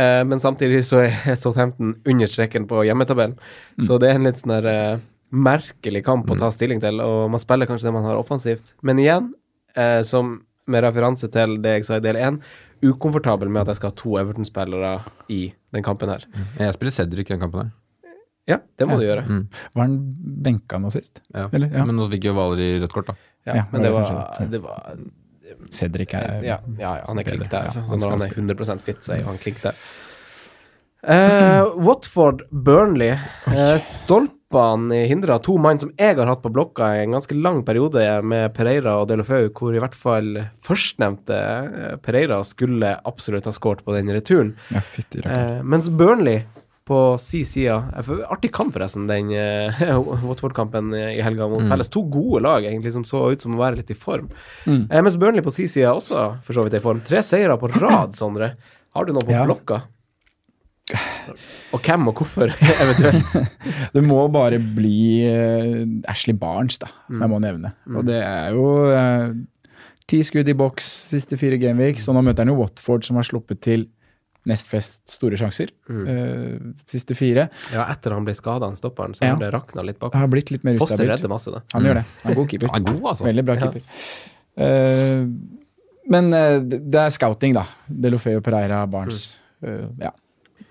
eh, 0.00 0.22
men 0.26 0.42
samtidig 0.42 0.84
så 0.88 1.04
er 1.04 1.36
Southampton 1.40 1.96
under 2.04 2.30
streken 2.30 2.68
på 2.70 2.84
hjemmetabellen. 2.88 3.36
Så 3.84 3.98
det 4.02 4.10
er 4.10 4.18
en 4.18 4.28
litt 4.28 4.40
sånn 4.40 4.54
der 4.56 4.68
uh, 4.70 5.04
merkelig 5.34 6.04
kamp 6.06 6.30
å 6.30 6.38
ta 6.38 6.50
stilling 6.54 6.82
til, 6.82 7.00
og 7.02 7.30
man 7.32 7.42
spiller 7.42 7.70
kanskje 7.70 7.90
det 7.90 7.96
man 7.96 8.06
har 8.06 8.20
offensivt. 8.20 8.74
Men 8.86 9.02
igjen, 9.02 9.32
uh, 9.78 10.00
som 10.06 10.38
med 10.70 10.84
referanse 10.86 11.28
til 11.32 11.58
det 11.64 11.78
jeg 11.78 11.88
sa 11.88 11.98
i 11.98 12.04
del 12.04 12.16
én, 12.16 12.38
ukomfortabel 12.84 13.50
med 13.52 13.64
at 13.64 13.72
jeg 13.72 13.80
skal 13.80 13.92
ha 13.92 13.98
to 13.98 14.14
Everton-spillere 14.20 14.92
i 15.32 15.40
den 15.74 15.84
kampen 15.84 16.12
her. 16.12 16.24
Jeg 16.60 16.76
spiller 16.76 16.94
Cedric 16.94 17.28
i 17.28 17.34
den 17.34 17.42
kampen 17.42 17.66
her. 17.66 17.72
Ja, 18.48 18.58
det 18.76 18.86
må 18.88 18.98
du 19.00 19.06
gjøre. 19.06 19.24
Mm. 19.24 19.44
Var 19.72 19.86
han 19.86 19.94
benka 20.44 20.78
nå 20.80 20.90
sist? 20.92 21.22
Ja. 21.32 21.46
Eller? 21.48 21.70
Ja. 21.72 21.84
Men 21.88 21.96
nå 21.96 22.08
fikk 22.12 22.26
jo 22.28 22.34
Hvaler 22.36 22.60
i 22.60 22.70
rødt 22.82 22.92
kort, 22.92 23.08
da. 23.08 23.16
Ja, 23.44 23.56
Ja, 23.60 23.64
men 23.72 23.84
det 23.84 23.92
det 23.92 23.96
var 23.96 24.08
det 24.08 24.16
var, 24.16 24.50
det 24.52 24.60
var 24.64 25.04
Cedric 25.72 26.14
er 26.18 26.44
ja, 26.44 26.58
ja, 26.80 26.96
han 27.06 27.20
er 27.20 27.28
klink 27.28 27.50
der. 27.52 27.72
Så 27.88 27.98
når 28.00 28.16
han 28.16 28.24
er 28.26 28.32
spille. 28.32 28.56
100 28.56 28.84
fit, 28.86 29.04
så 29.04 29.16
er 29.18 29.28
han 29.28 29.40
klink 29.42 29.62
der. 29.64 29.78
Uh, 31.04 31.74
Watford, 31.84 32.46
Burnley. 32.50 33.12
Uh, 33.46 33.76
stolpene 33.82 35.02
hindra 35.10 35.36
to 35.42 35.56
mann 35.60 35.80
som 35.82 35.90
jeg 35.98 36.16
har 36.16 36.30
hatt 36.30 36.44
på 36.44 36.52
blokka 36.54 36.94
i 36.94 37.02
en 37.02 37.16
ganske 37.16 37.36
lang 37.36 37.60
periode, 37.66 38.04
med 38.24 38.54
Pereira 38.56 38.96
og 39.00 39.08
Delofeu, 39.10 39.50
hvor 39.52 39.74
i 39.74 39.82
hvert 39.82 39.96
fall 39.98 40.38
førstnevnte 40.64 41.36
eh, 41.36 41.96
Pereira 42.04 42.38
skulle 42.46 42.94
absolutt 43.04 43.48
ha 43.50 43.52
skåret 43.56 43.82
på 43.84 43.96
den 43.96 44.12
returen. 44.14 44.54
Ja, 44.70 44.84
fytti. 44.94 45.24
Eh, 45.26 45.58
mens 45.66 45.90
Burnley 45.90 46.44
på 46.84 46.98
si 47.22 47.40
side 47.48 47.72
Artig 48.28 48.50
kamp, 48.52 48.74
forresten, 48.74 49.06
den 49.08 49.30
uh, 49.32 49.96
Watford-kampen 50.28 50.92
i 50.96 51.22
helga 51.24 51.48
mot 51.48 51.64
Palace. 51.70 51.92
To 51.94 52.02
gode 52.12 52.42
lag, 52.44 52.66
egentlig, 52.68 52.92
som 52.92 53.06
så 53.08 53.22
ut 53.32 53.44
som 53.44 53.56
å 53.56 53.62
være 53.62 53.80
litt 53.80 53.92
i 53.94 53.96
form. 53.98 54.28
Mm. 54.68 54.84
Eh, 54.90 55.00
mens 55.00 55.16
Burnley 55.20 55.44
på 55.44 55.52
si 55.54 55.68
side 55.70 55.88
også 55.90 56.26
for 56.44 56.56
så 56.56 56.66
vidt 56.66 56.76
er 56.76 56.82
i 56.82 56.84
form. 56.84 57.00
Tre 57.06 57.22
seire 57.24 57.56
på 57.60 57.72
rad, 57.78 58.12
Sondre. 58.20 58.54
Har 58.94 59.08
du 59.08 59.14
noe 59.16 59.24
på 59.24 59.32
Ja. 59.34 59.46
blokka? 59.48 59.82
Og 61.72 61.80
hvem 61.80 62.10
og 62.10 62.20
hvorfor, 62.20 62.52
eventuelt? 62.84 63.32
Det 63.96 64.02
må 64.04 64.20
bare 64.32 64.58
bli 64.60 65.24
uh, 65.24 65.80
Ashley 66.12 66.36
Barnes, 66.36 66.76
da, 66.82 66.90
som 67.08 67.24
jeg 67.24 67.32
må 67.32 67.40
nevne. 67.42 67.72
Og 67.96 68.04
det 68.06 68.20
er 68.20 68.52
jo 68.52 68.66
uh, 68.92 69.32
ti 70.10 70.20
skudd 70.26 70.50
i 70.52 70.56
boks 70.58 70.86
siste 71.14 71.38
fire 71.40 71.56
gameweeks, 71.62 72.04
og 72.12 72.18
nå 72.18 72.26
møter 72.28 72.44
han 72.44 72.52
jo 72.52 72.60
Watford, 72.60 73.06
som 73.08 73.16
har 73.16 73.26
sluppet 73.26 73.62
til 73.64 73.88
nest 74.46 74.68
flest 74.68 75.00
store 75.08 75.36
sjanser. 75.40 75.70
eh, 75.88 76.58
siste 76.86 77.14
fire. 77.16 77.48
Ja, 77.72 77.86
etter 77.92 78.12
han 78.12 78.24
ble 78.26 78.34
skada, 78.34 78.66
han 78.66 78.76
stopperen, 78.76 79.14
så 79.16 79.24
Ja. 79.24 79.34
det 79.36 79.52
rakna 79.52 79.82
litt 79.84 79.98
bak. 79.98 80.12
Har 80.14 80.26
blitt 80.28 80.50
litt 80.50 80.64
mer 80.64 80.74
ustabilt. 80.76 81.10
redder 81.16 81.28
masse, 81.28 81.50
det. 81.50 81.62
Han 81.72 81.82
gjør 81.84 81.94
det. 81.94 82.04
Han 82.22 82.32
er 82.32 82.36
god 82.36 82.48
keeper. 82.50 82.68
Han 82.68 82.82
er 82.86 82.92
god, 82.92 83.02
altså. 83.12 83.24
Veldig 83.24 83.44
bra 83.44 83.54
Ja. 83.54 83.60
keeper. 83.60 83.82
Eh, 84.56 85.26
men 86.10 86.28
uh, 86.34 86.58
det 86.60 86.94
er 87.00 87.08
scouting, 87.10 87.54
da. 87.54 87.64
Delofeo, 87.88 88.40
Pereira, 88.44 88.86
Barnes. 88.86 89.38
Eh, 89.64 89.86
ja. 90.00 90.10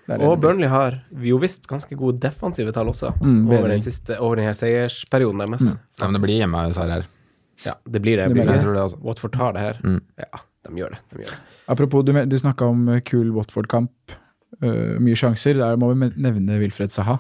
Og. 0.10 0.36
Burnley 0.42 0.68
har 0.68 1.02
jo 1.24 1.38
visst 1.40 1.66
ganske 1.68 1.96
gode 1.98 2.20
defensive 2.20 2.74
tall 2.76 2.90
også, 2.92 3.14
Mm, 3.24 3.48
over, 3.50 3.68
den 3.70 3.80
siste, 3.82 4.18
over 4.20 4.36
den 4.36 4.46
her 4.46 4.54
seiersperioden 4.54 5.40
deres. 5.40 5.64
Ja, 6.00 6.08
men 6.10 6.14
det 6.20 6.22
blir 6.28 6.38
hjemmeseier 6.44 6.92
her. 6.92 7.06
Ja, 7.66 7.74
det 7.90 8.02
blir 8.02 8.18
det. 8.18 8.28
Det 8.28 8.34
blir 8.36 8.46
det. 8.46 8.56
Jeg 8.58 8.64
tror 8.66 8.74
det, 8.76 8.82
altså. 8.84 9.00
Watford 9.02 9.32
tar 9.32 9.54
det 9.54 9.62
her. 9.62 9.80
Mm. 9.82 10.02
Ja, 10.20 10.40
de 10.68 10.76
gjør 10.80 10.96
det. 10.96 11.00
De 11.14 11.24
gjør 11.24 11.32
det. 11.34 11.40
Apropos, 11.74 12.04
du, 12.08 12.14
du 12.26 12.38
snakka 12.40 12.68
om 12.72 12.88
eh, 12.90 13.02
kul 13.06 13.32
Watford-kamp. 13.36 13.92
Uh, 14.64 14.96
mye 15.02 15.16
sjanser. 15.18 15.58
Der 15.60 15.76
må 15.82 15.90
vi 15.94 16.12
nevne 16.22 16.60
Wilfred 16.62 16.92
Saha. 16.94 17.18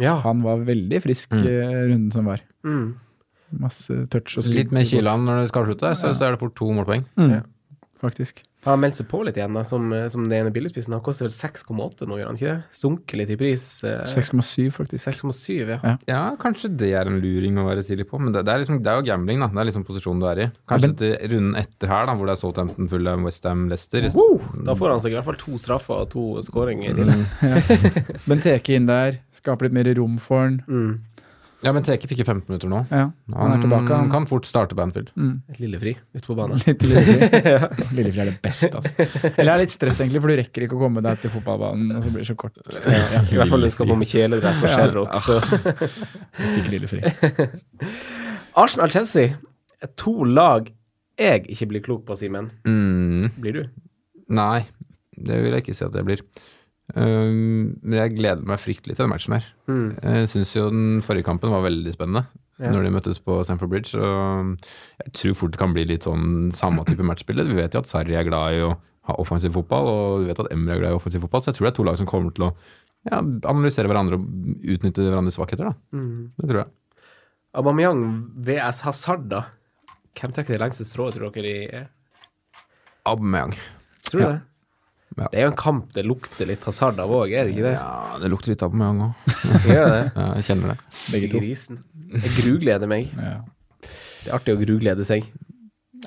Ja. 0.00 0.16
Han 0.24 0.40
var 0.42 0.62
veldig 0.64 1.02
frisk 1.04 1.30
Mm. 1.36 1.44
eh, 1.46 1.72
runden 1.90 2.10
som 2.14 2.24
var. 2.30 2.40
Mm. 2.64 2.94
Masse 3.60 4.06
touch 4.10 4.38
og 4.38 4.44
skudd. 4.46 4.54
Litt 4.56 4.72
mer 4.72 4.86
i 4.86 5.00
når 5.02 5.42
det 5.42 5.48
skal 5.50 5.66
slutte, 5.66 5.90
så, 5.98 6.12
så 6.14 6.26
er 6.28 6.34
det 6.36 6.40
fort 6.40 6.54
to 6.58 6.70
målpoeng. 6.72 7.04
Mm, 7.18 7.30
Ja. 7.34 7.40
Faktisk. 8.00 8.42
Han 8.66 8.74
har 8.74 8.80
meldt 8.82 8.98
seg 8.98 9.06
på 9.08 9.22
litt 9.24 9.38
igjen, 9.40 9.54
da, 9.56 9.62
som, 9.64 9.86
som 10.12 10.26
det 10.28 10.36
ene 10.36 10.50
billigspissen. 10.52 10.92
Han 10.92 11.00
koster 11.04 11.24
vel 11.24 11.32
6,8 11.32 12.04
nå, 12.08 12.18
gjør 12.20 12.28
han 12.28 12.36
ikke 12.36 12.50
det? 12.50 12.76
Sunket 12.76 13.16
litt 13.16 13.30
i 13.32 13.38
pris. 13.40 13.62
eh, 13.88 14.02
6,7, 14.04 14.66
faktisk. 14.76 15.06
6,7, 15.08 15.54
ja. 15.64 15.78
Ja. 15.80 15.94
Ja, 16.10 16.20
kanskje 16.40 16.68
det 16.76 16.90
er 16.98 17.08
en 17.08 17.16
luring 17.24 17.56
å 17.56 17.64
være 17.70 17.86
tidlig 17.86 18.04
på, 18.10 18.20
men 18.20 18.34
det, 18.36 18.42
det, 18.44 18.52
er, 18.52 18.64
liksom, 18.64 18.82
det 18.84 18.92
er 18.92 19.00
jo 19.00 19.06
gambling, 19.08 19.40
da. 19.40 19.48
Det 19.54 19.62
er 19.64 19.70
liksom 19.70 19.86
posisjonen 19.88 20.20
du 20.20 20.28
er 20.28 20.42
i. 20.44 20.48
Kanskje 20.68 20.92
til 21.00 21.16
runden 21.32 21.56
etter 21.62 21.92
her, 21.94 22.10
da, 22.10 22.16
hvor 22.20 22.28
det 22.28 22.36
er 22.36 22.42
Southampton, 22.42 23.08
av 23.14 23.24
Westham, 23.24 23.64
Leicester. 23.72 24.10
Wow! 24.18 24.36
Da 24.68 24.76
får 24.76 24.92
han 24.92 25.00
seg 25.06 25.14
i 25.14 25.18
hvert 25.18 25.30
fall 25.30 25.40
to 25.40 25.56
straffer 25.64 26.04
og 26.04 26.12
to 26.12 26.26
skåringer 26.44 27.00
til. 27.00 27.14
Benteke 28.28 28.74
inn 28.78 28.88
der. 28.90 29.20
Skaper 29.34 29.68
litt 29.68 29.76
mer 29.76 29.88
rom 29.96 30.18
for 30.20 30.44
han. 30.44 30.60
Mm. 30.68 30.92
Ja, 31.60 31.74
men 31.76 31.84
Teke 31.84 32.08
fikk 32.08 32.22
jo 32.22 32.24
15 32.24 32.46
minutter 32.48 32.70
nå. 32.72 32.78
Ja, 32.88 33.10
han 33.36 33.52
er 33.52 33.60
tilbake. 33.60 33.92
Han. 33.92 34.08
kan 34.12 34.24
fort 34.30 34.46
starte 34.48 34.72
på 34.76 34.80
Anfield. 34.80 35.10
Mm. 35.12 35.32
Et 35.52 35.58
lillefri 35.60 35.92
ute 36.16 36.22
på 36.24 36.36
banen. 36.38 36.56
Litt 36.66 36.80
Lillefri. 36.86 37.16
Lillefri 37.98 38.22
er 38.24 38.30
det 38.30 38.36
beste, 38.46 38.70
altså. 38.78 38.94
Eller 39.34 39.50
det 39.50 39.54
er 39.56 39.62
litt 39.66 39.74
stress, 39.74 40.00
egentlig, 40.00 40.22
for 40.24 40.32
du 40.32 40.40
rekker 40.40 40.64
ikke 40.64 40.78
å 40.78 40.80
komme 40.86 41.02
deg 41.04 41.20
til 41.20 41.34
fotballbanen, 41.34 41.92
og 41.98 42.06
så 42.06 42.14
blir 42.14 42.24
det 42.24 42.30
så 42.30 42.38
kort. 42.40 42.56
Ja, 42.88 43.20
I 43.26 43.36
hvert 43.42 43.52
fall 43.52 43.66
du 43.66 43.70
skal 43.74 43.90
på 43.92 43.98
med 44.00 44.08
kjeledress 44.08 44.62
og 44.64 44.70
Ja. 44.70 44.78
Sherrock, 44.78 45.20
så 45.20 45.36
ikke 46.48 46.72
Lillefri. 46.72 47.02
Arsenal-Chelsea 48.58 49.34
er 49.84 49.92
to 50.00 50.14
lag 50.24 50.70
jeg 51.20 51.44
ikke 51.52 51.68
blir 51.74 51.84
klok 51.84 52.06
på, 52.08 52.16
Simen. 52.16 52.48
Mm. 52.64 53.28
Blir 53.40 53.58
du? 53.58 53.62
Nei, 54.32 54.62
det 55.20 55.42
vil 55.44 55.52
jeg 55.58 55.66
ikke 55.66 55.76
si 55.76 55.84
at 55.84 55.96
jeg 56.00 56.08
blir. 56.08 56.24
Um, 56.96 57.76
men 57.82 57.96
jeg 58.00 58.16
gleder 58.16 58.46
meg 58.48 58.58
fryktelig 58.62 58.96
til 58.96 59.04
den 59.04 59.10
matchen 59.12 59.34
her. 59.36 59.44
Mm. 59.70 59.88
Jeg 60.02 60.28
syns 60.32 60.54
jo 60.56 60.68
den 60.72 61.00
forrige 61.06 61.26
kampen 61.28 61.50
var 61.52 61.62
veldig 61.66 61.92
spennende. 61.94 62.24
Ja. 62.60 62.70
Når 62.74 62.82
de 62.84 62.90
møttes 62.92 63.18
på 63.24 63.38
Stamford 63.46 63.70
Bridge. 63.72 63.96
Og 63.96 64.56
jeg 65.04 65.12
tror 65.16 65.34
fort 65.38 65.54
det 65.54 65.60
kan 65.62 65.72
bli 65.72 65.86
litt 65.88 66.04
sånn 66.04 66.50
samme 66.52 66.84
type 66.84 67.04
matchbilde. 67.06 67.46
Vi 67.48 67.56
vet 67.56 67.72
jo 67.76 67.80
at 67.80 67.88
Sarri 67.88 68.16
er 68.18 68.26
glad 68.28 68.58
i 68.58 68.60
å 68.66 68.74
ha 69.08 69.14
offensiv 69.22 69.54
fotball, 69.56 69.86
og 69.88 70.18
vi 70.20 70.28
vet 70.28 70.42
at 70.42 70.50
Emre 70.52 70.74
er 70.76 70.82
glad 70.82 70.92
i 70.92 70.98
offensiv 70.98 71.22
fotball, 71.24 71.40
så 71.40 71.50
jeg 71.50 71.56
tror 71.56 71.66
det 71.66 71.72
er 71.72 71.76
to 71.78 71.86
lag 71.88 71.96
som 71.96 72.06
kommer 72.10 72.34
til 72.36 72.44
å 72.50 72.54
ja, 73.08 73.22
analysere 73.48 73.88
hverandre 73.88 74.18
og 74.20 74.66
utnytte 74.74 75.06
hverandres 75.06 75.38
svakheter. 75.38 75.70
da. 75.70 75.96
Mm. 75.96 76.28
Det 76.36 76.50
tror 76.50 76.60
jeg. 76.60 76.68
Aubameyang 77.56 78.02
VS 78.46 78.82
Hazard, 78.84 79.24
da. 79.32 79.40
Hvem 80.20 80.36
trekker 80.36 80.52
det 80.54 80.60
lengste 80.60 80.84
strået, 80.84 81.16
tror 81.16 81.32
dere? 81.32 81.48
i 81.48 81.80
Aubameyang. 83.08 83.56
Tror 84.04 84.20
du 84.20 84.24
Ja. 84.26 84.32
det? 84.32 84.42
Ja. 85.18 85.26
Det 85.32 85.40
er 85.40 85.46
jo 85.48 85.50
en 85.50 85.56
kamp 85.58 85.88
det 85.96 86.04
lukter 86.06 86.46
litt 86.46 86.62
hasard 86.68 87.00
av 87.02 87.10
òg, 87.10 87.32
er 87.34 87.48
det 87.48 87.54
ikke 87.56 87.64
det? 87.66 87.72
Ja, 87.74 88.18
det 88.22 88.28
lukter 88.30 88.52
litt 88.52 88.62
Aubameyang 88.62 89.00
òg. 89.08 89.32
Gjør 89.68 89.88
det? 89.90 90.02
Ja, 90.14 90.26
jeg 90.38 90.44
kjenner 90.46 90.72
det. 90.74 90.76
Begge 91.10 91.30
to. 91.32 91.40
Grisen. 91.42 91.80
Jeg 92.14 92.30
grugleder 92.38 92.90
meg. 92.90 93.10
Ja. 93.18 93.40
Det 93.80 94.28
er 94.30 94.36
artig 94.38 94.54
å 94.54 94.60
gruglede 94.60 95.06
seg. 95.08 95.26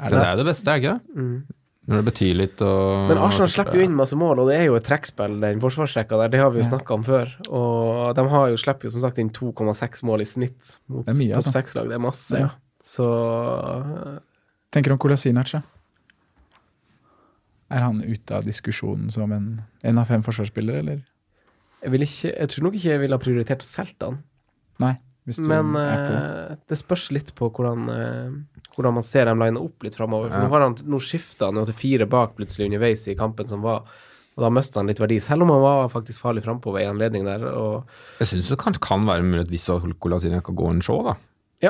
Er 0.01 0.09
det 0.13 0.21
er 0.23 0.31
jo 0.33 0.39
det 0.41 0.47
beste, 0.47 0.71
er 0.71 0.79
det 0.79 0.83
ikke 0.83 0.95
det? 0.95 1.19
Mm. 1.19 1.35
Når 1.83 1.99
det 1.99 2.05
betyr 2.07 2.35
litt 2.39 2.61
og 2.63 3.09
Men 3.09 3.19
Arsenal 3.19 3.49
slipper 3.51 3.75
jo 3.75 3.83
inn 3.83 3.95
masse 3.97 4.15
mål, 4.15 4.39
og 4.39 4.47
det 4.47 4.55
er 4.55 4.69
jo 4.69 4.77
et 4.79 4.85
trekkspill, 4.87 5.33
den 5.43 5.59
forsvarsrekka 5.59 6.15
der. 6.21 6.31
Det 6.31 6.39
har 6.39 6.53
vi 6.55 6.61
jo 6.61 6.67
snakka 6.69 6.95
om 6.95 7.03
før. 7.03 7.33
Og 7.51 8.13
de 8.15 8.23
har 8.31 8.45
jo, 8.53 8.59
slipper 8.61 8.87
jo 8.87 8.93
som 8.95 9.03
sagt 9.03 9.19
inn 9.19 9.33
2,6 9.35 10.05
mål 10.07 10.23
i 10.23 10.27
snitt 10.29 10.77
mot 10.87 11.03
Det 11.03 11.11
er 11.11 11.19
mye, 11.19 11.33
topp 11.35 11.43
altså. 11.43 11.55
seks-lag. 11.59 11.89
Det 11.91 11.97
er 11.99 12.03
masse, 12.07 12.39
Ja. 12.39 12.47
ja. 12.47 12.53
Så 12.83 13.05
Tenker 14.73 14.91
du 14.91 14.95
om 14.95 15.01
Kolasinac, 15.03 15.51
da? 15.53 15.61
Er 17.71 17.83
han 17.85 18.01
ute 18.03 18.35
av 18.35 18.43
diskusjonen 18.45 19.11
som 19.11 19.31
en 19.31 19.61
en 19.83 19.97
av 19.97 20.07
fem 20.07 20.23
forsvarsspillere, 20.23 20.79
eller? 20.83 21.01
jeg, 21.83 21.91
vil 21.91 22.05
ikke, 22.05 22.29
jeg 22.31 22.49
tror 22.49 22.63
nok 22.63 22.75
ikke 22.79 22.91
jeg 22.93 23.01
ville 23.01 23.17
ha 23.17 23.21
prioritert 23.23 23.63
å 23.65 23.67
selge 23.67 24.07
han. 24.07 24.21
Nei. 24.79 24.93
Hvis 25.27 25.39
du 25.39 25.47
Men 25.47 25.75
er 25.79 25.99
på. 26.03 26.15
eh, 26.19 26.55
det 26.67 26.77
spørs 26.79 27.11
litt 27.15 27.33
på 27.35 27.47
hvordan, 27.49 27.89
eh, 27.89 28.63
hvordan 28.75 28.97
man 28.97 29.03
ser 29.07 29.25
dem 29.25 29.39
line 29.39 29.59
opp 29.59 29.83
litt 29.83 29.95
framover. 29.95 30.29
Ja. 30.31 30.41
nå, 30.43 30.49
har 30.51 30.65
han, 30.65 30.75
nå 30.83 30.99
skifta 30.99 31.47
han 31.47 31.55
jo 31.61 31.65
til 31.69 31.77
fire 31.79 32.07
bak 32.11 32.35
plutselig 32.35 32.67
underveis 32.67 33.07
i 33.07 33.15
kampen 33.15 33.47
som 33.47 33.61
var, 33.63 33.87
og 34.35 34.43
da 34.43 34.49
mista 34.51 34.79
han 34.81 34.87
litt 34.91 34.99
verdi. 34.99 35.19
Selv 35.23 35.45
om 35.45 35.53
han 35.53 35.61
var 35.63 35.91
faktisk 35.93 36.19
farlig 36.23 36.43
frampå 36.43 36.73
ved 36.75 36.83
en 36.87 36.95
anledning 36.97 37.23
der. 37.27 37.45
Og 37.53 37.87
Jeg 38.19 38.27
syns 38.33 38.49
det 38.51 38.59
kan, 38.59 38.73
kan 38.73 39.05
være 39.07 39.23
mulig 39.23 39.45
at 39.45 39.53
hvis 39.53 39.69
Kolasinac 39.99 40.43
kan 40.43 40.55
gå 40.55 40.71
en 40.71 40.81
show, 40.81 41.03
da. 41.03 41.15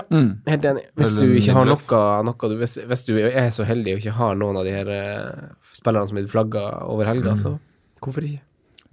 Mm. 0.09 0.29
Helt 0.49 0.65
enig. 0.65 0.83
Hvis 0.97 1.15
du 1.19 1.27
ikke 1.37 1.53
har 1.57 1.69
noe, 1.69 2.01
noe 2.25 2.49
du, 2.49 2.57
hvis, 2.61 2.77
hvis 2.89 3.05
du 3.05 3.13
er 3.21 3.49
så 3.53 3.67
heldig 3.67 3.95
og 3.95 4.01
ikke 4.01 4.17
har 4.17 4.35
noen 4.39 4.57
av 4.57 4.67
de 4.67 4.73
her 4.73 4.89
eh, 4.89 5.47
spillerne 5.77 6.09
som 6.09 6.19
er 6.19 6.29
flagga 6.31 6.65
over 6.89 7.09
helga, 7.09 7.35
så 7.39 7.55
hvorfor 8.03 8.25
ikke? 8.25 8.41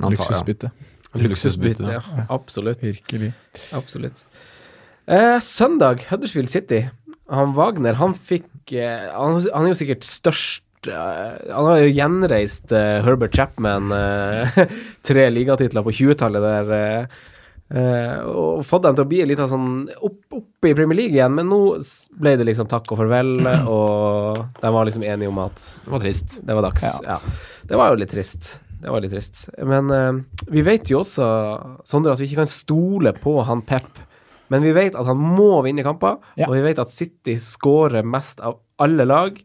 Ja. 0.01 0.11
Luksusbytte. 0.13 0.71
Luksusbytte, 1.21 1.99
ja. 1.99 2.25
Absolutt. 2.33 2.83
Virkelig. 2.85 3.33
Absolutt. 3.77 4.25
Eh, 5.11 5.39
søndag, 5.43 6.05
Huddersfield 6.11 6.53
City. 6.53 6.85
Han 7.31 7.55
Wagner, 7.55 7.97
han 7.99 8.15
fikk 8.15 8.75
eh, 8.75 9.09
han, 9.15 9.39
han 9.39 9.67
er 9.67 9.73
jo 9.73 9.79
sikkert 9.79 10.07
størst 10.07 10.91
eh, 10.91 11.37
Han 11.51 11.69
har 11.69 11.83
jo 11.83 11.93
gjenreist 11.95 12.73
eh, 12.75 13.01
Herbert 13.07 13.37
Chapman 13.37 13.93
tre 15.07 15.29
ligatitler 15.31 15.87
på 15.87 15.95
20-tallet 16.01 16.47
der. 16.47 17.11
Eh, 17.71 18.17
og 18.27 18.65
fått 18.67 18.83
dem 18.87 18.97
til 18.99 19.05
å 19.07 19.11
bli 19.11 19.21
litt 19.31 19.43
sånn 19.51 19.89
opp, 20.01 20.19
opp 20.37 20.67
i 20.69 20.75
Premier 20.75 20.99
League 20.99 21.17
igjen, 21.17 21.35
men 21.37 21.49
nå 21.51 21.61
ble 22.21 22.37
det 22.41 22.47
liksom 22.51 22.69
takk 22.71 22.91
og 22.93 23.01
farvel, 23.03 23.37
og 23.75 24.43
de 24.61 24.73
var 24.75 24.89
liksom 24.89 25.05
enige 25.07 25.31
om 25.31 25.39
at 25.45 25.63
Det 25.85 25.95
var 25.95 26.05
trist. 26.05 26.39
det 26.43 26.59
var 26.59 26.67
dags. 26.67 26.85
Ja. 27.07 27.19
Det 27.71 27.79
var 27.79 27.93
jo 27.93 28.01
litt 28.03 28.13
trist. 28.13 28.53
Det 28.81 28.89
var 28.89 29.03
litt 29.05 29.13
trist. 29.13 29.43
Men 29.69 29.91
uh, 29.93 30.21
vi 30.49 30.63
vet 30.65 30.89
jo 30.91 31.03
også, 31.03 31.27
Sondre, 31.85 32.15
at 32.15 32.21
vi 32.23 32.31
ikke 32.31 32.43
kan 32.43 32.49
stole 32.51 33.13
på 33.21 33.35
han 33.45 33.61
Pep. 33.69 33.91
Men 34.51 34.65
vi 34.67 34.73
vet 34.75 34.97
at 34.99 35.07
han 35.07 35.21
må 35.21 35.61
vinne 35.63 35.85
kamper, 35.87 36.17
Ja. 36.41 36.49
og 36.49 36.57
vi 36.57 36.63
vet 36.65 36.81
at 36.83 36.91
City 36.91 37.37
skårer 37.39 38.03
mest 38.03 38.41
av 38.41 38.57
alle 38.83 39.05
lag. 39.07 39.37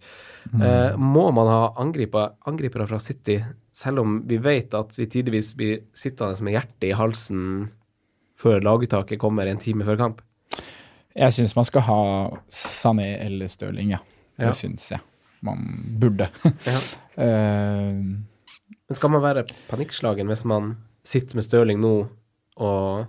Uh, 0.55 0.95
må 0.97 1.27
man 1.35 1.49
ha 1.49 1.61
angriper, 1.81 2.31
angripere 2.47 2.87
fra 2.87 2.99
City, 3.03 3.39
selv 3.75 3.99
om 4.05 4.19
vi 4.29 4.37
vet 4.39 4.73
at 4.77 4.95
vi 4.97 5.05
tidvis 5.11 5.51
blir 5.59 5.81
sittende 5.97 6.39
med 6.45 6.55
hjertet 6.55 6.87
i 6.87 6.95
halsen 6.95 7.41
før 8.39 8.61
laguttaket 8.65 9.19
kommer 9.21 9.47
en 9.47 9.59
time 9.61 9.85
før 9.87 9.97
kamp? 9.99 10.21
Jeg 11.15 11.31
syns 11.31 11.53
man 11.55 11.65
skal 11.67 11.85
ha 11.87 11.99
Sané 12.51 13.13
eller 13.23 13.47
Stirling, 13.51 13.93
ja. 13.95 14.01
Det 14.35 14.49
Ja. 14.49 14.51
syns 14.51 14.89
jeg 14.91 14.99
man 15.45 15.61
burde. 16.01 16.27
Ja. 16.67 16.79
uh, 17.21 17.93
Men 17.95 18.97
skal 18.97 19.11
man 19.13 19.21
være 19.23 19.45
panikkslagen 19.69 20.27
hvis 20.27 20.43
man 20.45 20.73
sitter 21.05 21.35
med 21.39 21.45
Stirling 21.45 21.79
nå, 21.81 21.93
og, 22.57 23.05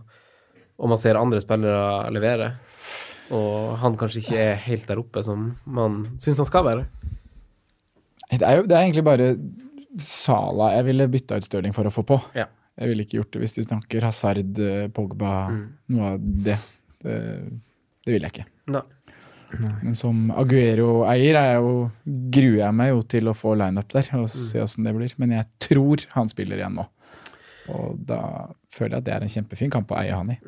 og 0.79 0.89
man 0.93 0.99
ser 1.01 1.17
andre 1.19 1.41
spillere 1.43 2.11
levere, 2.15 2.53
og 3.35 3.77
han 3.83 3.97
kanskje 3.99 4.21
ikke 4.23 4.39
er 4.39 4.55
helt 4.69 4.87
der 4.87 5.01
oppe 5.03 5.23
som 5.27 5.57
man 5.67 6.05
syns 6.23 6.39
han 6.39 6.47
skal 6.47 6.65
være? 6.69 6.87
det, 8.31 8.43
er 8.43 8.61
jo, 8.61 8.67
det 8.67 8.77
er 8.77 8.85
egentlig 8.85 9.05
bare 9.07 9.33
Sala 9.99 10.75
jeg 10.77 10.85
ville 10.91 11.07
bytta 11.09 11.39
ut 11.41 11.47
Stirling 11.49 11.73
for 11.75 11.89
å 11.89 11.93
få 11.95 12.03
på. 12.07 12.19
Ja. 12.37 12.47
Jeg 12.79 12.89
ville 12.91 13.05
ikke 13.07 13.19
gjort 13.23 13.31
det 13.33 13.41
hvis 13.43 13.55
du 13.57 13.63
snakker 13.65 14.03
Hazard, 14.05 14.59
eh, 14.59 14.89
Pogba, 14.89 15.49
Mm. 15.51 15.69
noe 15.89 16.13
av 16.13 16.19
det. 16.21 16.59
det. 17.03 17.17
Det 18.05 18.13
ville 18.13 18.29
jeg 18.29 18.33
ikke. 18.33 18.47
Da. 18.73 18.83
Men 19.83 19.95
som 19.95 20.31
Aguero-eier 20.31 21.37
er 21.39 21.91
gruer 22.35 22.59
jeg 22.65 22.75
meg 22.75 22.89
jo 22.91 23.03
til 23.03 23.25
å 23.31 23.35
få 23.35 23.55
lineup 23.57 23.89
der 23.95 24.09
og 24.13 24.27
Mm. 24.27 24.29
se 24.29 24.59
åssen 24.61 24.85
det 24.85 24.95
blir. 24.95 25.13
Men 25.19 25.31
jeg 25.31 25.47
tror 25.61 26.05
han 26.11 26.29
spiller 26.29 26.57
igjen 26.59 26.75
nå. 26.75 26.87
Og 27.69 27.97
da 28.07 28.49
føler 28.71 28.91
jeg 28.91 28.99
at 28.99 29.05
det 29.05 29.15
er 29.15 29.23
en 29.23 29.29
kjempefin 29.29 29.71
kamp 29.71 29.89
å 29.89 29.97
eie 29.99 30.13
han 30.13 30.31
i. 30.31 30.39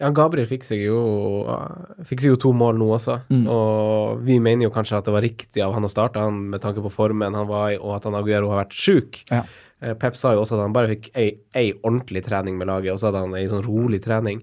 Ja, 0.00 0.10
Gabriel 0.10 0.46
fikk 0.46 0.62
seg 0.64 0.82
jo, 0.86 1.44
fikk 2.04 2.20
seg 2.22 2.30
jo 2.32 2.36
to 2.36 2.52
mål 2.52 2.78
nå 2.78 2.86
også, 2.96 3.22
Mm. 3.30 3.46
og 3.48 4.22
vi 4.24 4.38
mener 4.38 4.62
jo 4.64 4.70
kanskje 4.70 4.96
at 4.98 5.04
det 5.04 5.12
var 5.12 5.22
riktig 5.22 5.62
av 5.62 5.74
han 5.74 5.82
å 5.84 5.90
starte 5.90 6.16
han 6.20 6.48
med 6.50 6.60
tanke 6.62 6.80
på 6.82 6.90
formen 6.90 7.34
han 7.34 7.46
var 7.46 7.70
i, 7.72 7.76
og 7.76 7.96
at 7.96 8.04
han 8.04 8.14
Aguero 8.14 8.48
har 8.50 8.64
vært 8.64 8.72
sjuk. 8.72 9.24
Ja. 9.30 9.44
Eh, 9.82 9.94
Pep 9.96 10.16
sa 10.16 10.34
jo 10.36 10.42
også 10.44 10.58
at 10.58 10.64
han 10.66 10.74
bare 10.76 10.90
fikk 10.92 11.10
ei, 11.16 11.30
ei 11.56 11.70
ordentlig 11.80 12.20
trening 12.26 12.58
med 12.60 12.68
laget, 12.68 12.92
og 12.92 12.98
så 13.00 13.08
hadde 13.08 13.22
han 13.24 13.34
ei 13.38 13.46
sånn 13.48 13.62
rolig 13.64 14.02
trening. 14.04 14.42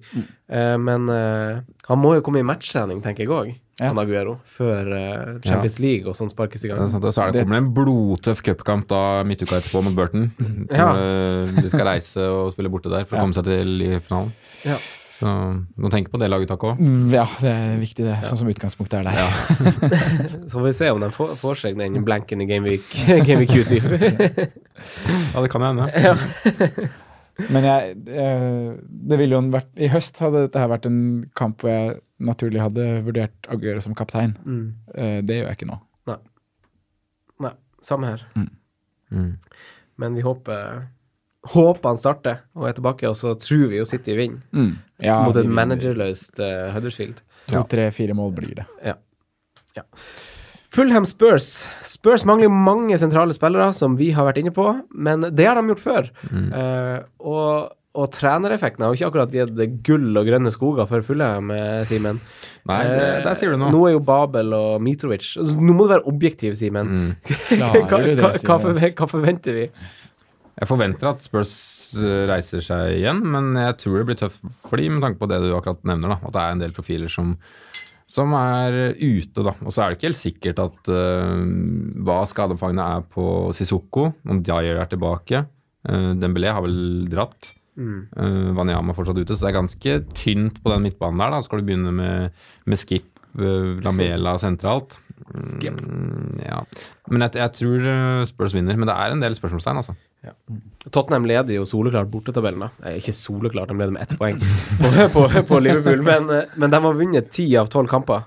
Eh, 0.49 0.75
men 0.81 1.09
eh, 1.13 1.59
han 1.87 1.99
må 2.01 2.15
jo 2.17 2.23
komme 2.25 2.41
i 2.41 2.47
matchtrening, 2.47 3.03
tenker 3.05 3.25
jeg 3.27 3.29
òg, 3.35 3.55
Ja. 3.79 3.91
han 3.91 3.99
Aguero, 4.01 4.39
før 4.49 4.87
Champions 5.45 5.75
League 5.79 6.09
og 6.09 6.15
sånn 6.17 6.31
sparkes 6.33 6.63
i 6.65 6.67
Det 6.67 6.75
gang. 6.75 6.87
sant, 6.89 7.03
og 7.05 7.13
så 7.13 7.27
det, 7.31 7.43
kommer 7.45 7.59
det 7.59 7.63
en 7.67 7.73
blodtøff 7.75 8.41
cupkamp 8.41 8.87
da 8.89 9.21
midtuka 9.23 9.59
etterpå 9.59 9.83
mot 9.85 9.93
Burton. 9.93 10.31
Ja. 10.73 10.87
De 11.45 11.69
skal 11.69 11.85
reise 11.85 12.25
og 12.33 12.53
spille 12.55 12.71
borte 12.73 12.89
der 12.89 13.05
for 13.05 13.17
å 13.19 13.27
komme 13.27 13.37
seg 13.37 13.45
til 13.45 13.81
i 13.85 13.99
finalen. 14.01 14.33
Ja. 14.65 14.79
Så 15.17 15.25
du 15.25 15.81
må 15.81 15.89
tenke 15.89 16.11
på 16.13 16.19
det 16.21 16.27
laguttaket 16.29 16.75
òg. 16.75 16.81
Mm, 16.83 17.07
Ja, 17.15 17.23
det 17.41 17.49
er 17.49 17.77
viktig, 17.81 18.03
det. 18.05 18.17
Sånn 18.27 18.37
som 18.43 18.49
utgangspunktet 18.51 18.99
er 18.99 19.07
der. 19.07 19.17
Så 20.49 20.53
får 20.59 20.65
vi 20.67 20.73
se 20.77 20.89
om 20.93 20.99
de 21.01 21.09
får, 21.15 21.31
får 21.41 21.55
seg 21.63 21.77
den 21.79 21.97
blanken 22.05 22.43
i 22.43 22.47
Gameweek 22.49 22.85
Game 23.25 23.47
27. 23.49 23.81
Ja, 25.33 25.41
det 25.41 25.49
kan 25.49 25.65
hende. 25.65 25.87
ja. 25.97 26.13
Men 27.53 27.65
jeg, 27.67 27.95
eh, 28.09 28.69
det 29.09 29.17
ville 29.19 29.37
jo 29.37 29.41
vært 29.53 29.67
I 29.77 29.89
høst 29.93 30.17
hadde 30.23 30.39
dette 30.47 30.57
her 30.61 30.71
vært 30.71 30.87
en 30.89 30.99
kamp 31.37 31.61
hvor 31.61 31.69
jeg 31.69 31.99
naturlig 32.25 32.61
hadde 32.63 32.85
vurdert 33.05 33.49
Aguero 33.53 33.81
som 33.85 33.93
kaptein. 33.97 34.33
Mm. 34.45 34.63
Eh, 34.97 35.19
Det 35.21 35.37
gjør 35.41 35.49
jeg 35.51 35.57
ikke 35.59 35.69
nå. 35.69 35.79
Nei, 37.45 37.51
samme 37.85 38.09
her. 38.13 38.23
Mm. 39.13 39.33
Men 40.01 40.15
vi 40.17 40.23
håper 40.25 40.87
Håper 41.53 41.87
han 41.93 41.99
starter 42.01 42.39
og 42.57 42.65
er 42.67 42.73
tilbake, 42.75 43.07
og 43.07 43.15
så 43.15 43.31
tror 43.39 43.69
vi 43.71 43.77
jo 43.77 43.85
City 43.87 44.17
vinner. 44.17 44.41
Ja, 45.03 45.19
mot 45.27 45.37
et 45.37 45.49
managerløst 45.49 46.39
uh, 46.41 46.71
Huddersfield. 46.73 47.21
To, 47.51 47.61
tre, 47.69 47.91
fire 47.95 48.15
mål 48.17 48.33
blir 48.37 48.57
det. 48.57 48.65
Ja. 48.85 48.97
Fulham 50.73 51.05
Spurs. 51.05 51.63
Spurs 51.85 52.25
mangler 52.27 52.51
mange 52.51 52.97
sentrale 52.99 53.33
spillere, 53.35 53.71
som 53.77 53.95
vi 53.97 54.11
har 54.13 54.27
vært 54.27 54.41
inne 54.41 54.53
på, 54.53 54.65
men 54.93 55.29
det 55.33 55.47
har 55.47 55.57
de 55.57 55.71
gjort 55.71 55.83
før. 55.83 56.09
Mm. 56.29 56.47
Uh, 56.51 56.97
og, 57.29 57.69
og 57.97 58.09
trenereffekten 58.13 58.83
har 58.83 58.91
jo 58.91 58.99
ikke 58.99 59.11
akkurat 59.11 59.37
gitt 59.37 59.79
gull 59.85 60.19
og 60.19 60.27
grønne 60.27 60.51
skoger 60.53 60.89
for 60.89 61.05
Fulham, 61.05 61.53
eh, 61.55 61.79
Simen. 61.89 62.19
Nei, 62.69 62.81
det, 62.91 63.07
der 63.25 63.39
sier 63.39 63.55
du 63.55 63.61
noe. 63.61 63.71
Nå 63.73 63.85
er 63.87 63.95
jo 63.95 64.03
Babel 64.05 64.53
og 64.53 64.83
Mitrovic 64.83 65.31
altså, 65.39 65.55
Nå 65.55 65.73
må 65.73 65.87
du 65.87 65.93
være 65.95 66.05
objektiv, 66.11 66.57
Simen. 66.59 66.91
Mm. 66.91 67.31
hva, 67.61 67.71
Klarer 67.87 68.11
du 68.11 68.19
det, 68.19 68.27
hva, 68.43 68.59
hva, 68.59 68.91
hva 68.99 69.09
forventer 69.09 69.57
vi? 69.57 69.65
Jeg 70.57 70.69
forventer 70.69 71.09
at 71.13 71.25
Spurs 71.25 71.55
reiser 72.29 72.63
seg 72.65 72.97
igjen, 72.97 73.21
men 73.23 73.53
jeg 73.57 73.77
tror 73.83 73.99
det 73.99 74.05
blir 74.09 74.19
tøft 74.19 74.43
for 74.67 74.81
dem 74.81 74.97
med 74.97 75.05
tanke 75.05 75.21
på 75.21 75.29
det 75.31 75.39
du 75.43 75.51
akkurat 75.55 75.83
nevner. 75.87 76.13
da, 76.13 76.17
At 76.27 76.35
det 76.35 76.43
er 76.43 76.55
en 76.55 76.63
del 76.63 76.73
profiler 76.75 77.11
som, 77.11 77.35
som 78.09 78.33
er 78.37 78.95
ute. 78.99 79.43
da, 79.43 79.53
Og 79.63 79.73
så 79.73 79.83
er 79.83 79.89
det 79.91 79.99
ikke 79.99 80.09
helt 80.09 80.19
sikkert 80.21 80.63
at 80.63 80.91
uh, 80.91 81.43
hva 82.07 82.21
skadeomfangene 82.29 82.87
er 82.97 83.05
på 83.13 83.27
Sissoko, 83.57 84.09
om 84.27 84.41
Dyer 84.45 84.81
er 84.81 84.89
tilbake. 84.91 85.45
Uh, 85.87 86.13
Dembélé 86.19 86.51
har 86.53 86.65
vel 86.65 87.07
dratt. 87.11 87.53
Mm. 87.77 87.99
Uh, 88.17 88.49
Wanyama 88.57 88.93
er 88.93 88.97
fortsatt 88.97 89.19
ute, 89.21 89.37
så 89.37 89.45
det 89.47 89.51
er 89.53 89.59
ganske 89.59 89.97
tynt 90.17 90.61
på 90.63 90.73
den 90.73 90.87
midtbanen 90.87 91.21
der. 91.21 91.35
da, 91.37 91.43
Skal 91.45 91.61
du 91.61 91.69
begynne 91.69 91.93
med, 91.95 92.33
med 92.65 92.81
Skip, 92.81 93.07
uh, 93.37 93.77
Lamela 93.85 94.37
sentralt. 94.41 94.99
Skip. 95.43 95.77
Mm, 95.83 96.41
ja. 96.45 96.61
Men 97.11 97.25
jeg, 97.25 97.39
jeg 97.41 97.55
tror 97.57 98.27
Spurs 98.29 98.53
vinner. 98.55 98.77
Men 98.79 98.87
det 98.89 98.95
er 98.95 99.13
en 99.13 99.23
del 99.23 99.35
spørsmålstegn, 99.35 99.81
altså. 99.81 99.97
Tottenham 100.89 101.27
leder 101.29 101.53
jo 101.55 101.65
soleklart 101.67 102.09
bortetabellen. 102.11 102.65
da. 102.67 102.93
Ikke 102.97 103.13
soleklart, 103.15 103.69
de 103.69 103.77
leder 103.77 103.93
med 103.95 104.01
ett 104.03 104.17
poeng 104.19 104.39
på, 104.81 104.91
på, 105.13 105.27
på 105.47 105.59
Liverpool, 105.63 106.01
men, 106.05 106.29
eh, 106.33 106.55
men 106.55 106.73
de 106.73 106.81
har 106.83 106.97
vunnet 106.97 107.31
ti 107.31 107.47
av 107.59 107.69
tolv 107.71 107.91
kamper 107.91 108.25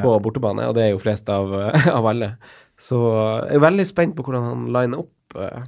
på 0.00 0.14
bortebane, 0.24 0.64
og 0.68 0.76
det 0.78 0.86
er 0.86 0.94
jo 0.94 1.02
flest 1.02 1.28
av, 1.32 1.52
eh, 1.58 1.88
av 1.98 2.06
alle. 2.08 2.34
Så 2.80 2.98
eh, 3.10 3.50
jeg 3.50 3.60
er 3.60 3.66
veldig 3.66 3.86
spent 3.88 4.16
på 4.16 4.24
hvordan 4.26 4.48
han 4.48 4.64
liner 4.74 5.04
opp 5.04 5.36
uh, 5.38 5.66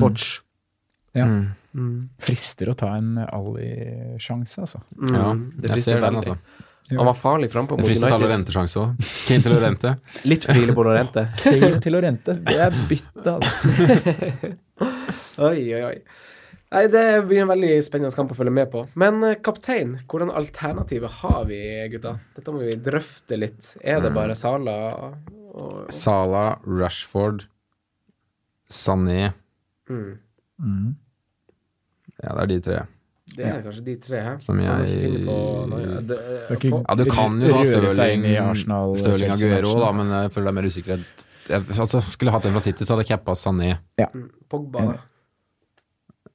Poch. 0.00 0.26
Ja. 1.16 1.26
Mm. 1.30 1.44
Mm. 1.76 1.96
Frister 2.22 2.72
å 2.72 2.74
ta 2.78 2.94
en 2.96 3.18
Ali-sjanse, 3.22 4.64
altså. 4.64 4.80
Mm, 4.96 5.12
Ja, 5.14 5.28
det 5.36 5.68
jeg 5.68 5.76
frister 5.76 6.00
veldig. 6.00 6.08
den, 6.08 6.16
veldig. 6.34 6.64
Ja. 6.86 6.98
Han 7.00 7.08
var 7.08 7.16
farlig 7.18 7.48
frampå 7.50 7.76
Det 7.76 7.82
mot 7.82 7.90
frister 7.90 8.12
til 8.12 8.14
å 8.14 8.28
ta 8.30 8.36
United. 8.36 8.76
Òg. 8.82 9.08
Kane 9.26 9.42
til 9.44 9.54
Lorente. 9.56 9.94
Litt 10.30 10.46
frile 10.46 10.74
på 10.76 10.84
å 10.84 10.94
rente. 10.94 11.26
Kane 11.42 11.80
til 11.82 11.98
å 11.98 12.02
rente, 12.04 12.36
det 12.46 12.60
er 12.66 12.78
bytte, 12.90 13.36
altså. 13.36 14.54
Oi, 15.38 15.74
oi, 15.74 15.82
oi. 15.82 15.98
Nei, 16.72 16.86
Det 16.90 17.02
blir 17.28 17.42
en 17.44 17.48
veldig 17.52 17.74
spennende 17.86 18.14
kamp 18.16 18.32
å 18.32 18.36
følge 18.36 18.52
med 18.52 18.70
på. 18.72 18.86
Men 18.98 19.22
eh, 19.24 19.36
kaptein, 19.44 19.98
hvordan 20.10 20.32
alternativet 20.34 21.10
har 21.22 21.44
vi, 21.48 21.60
gutta? 21.92 22.16
Dette 22.36 22.52
må 22.54 22.64
vi 22.64 22.74
drøfte 22.76 23.38
litt. 23.38 23.74
Er 23.84 24.00
det 24.02 24.12
bare 24.16 24.34
Sala 24.36 24.76
og 25.56 25.92
Sala, 25.94 26.58
Rashford, 26.66 27.46
Sané. 28.70 29.32
mm. 29.88 30.18
Mm. 30.62 30.94
Ja, 32.24 32.32
det 32.32 32.42
er 32.42 32.46
de 32.46 32.60
tre. 32.64 32.78
Det 33.36 33.44
er 33.44 33.58
kanskje 33.62 33.82
de 33.84 33.94
tre 34.00 34.20
her. 34.24 34.36
Som 34.40 34.58
jeg- 34.58 34.86
ikke- 36.56 36.84
Ja, 36.88 36.94
du 36.96 37.04
kan 37.10 37.40
jo 37.40 37.52
ha 37.52 37.64
Stirling, 37.64 38.56
Stirling 38.96 39.30
Aguero, 39.32 39.80
da, 39.80 39.92
men 39.92 40.08
jeg 40.08 40.30
føler 40.32 40.44
det 40.44 40.48
er 40.48 40.52
mer 40.52 40.62
usikkerhet. 40.70 41.24
Jeg, 41.48 41.62
altså, 41.78 42.00
skulle 42.10 42.32
jeg 42.32 42.40
hatt 42.40 42.46
en 42.46 42.52
fra 42.52 42.60
City, 42.60 42.84
så 42.84 42.94
hadde 42.96 43.06
jeg 43.06 43.18
cappa 43.18 43.32
Sané. 43.32 43.78
Ja. 43.98 44.06
Pogba, 44.48 44.78
da. 44.92 44.98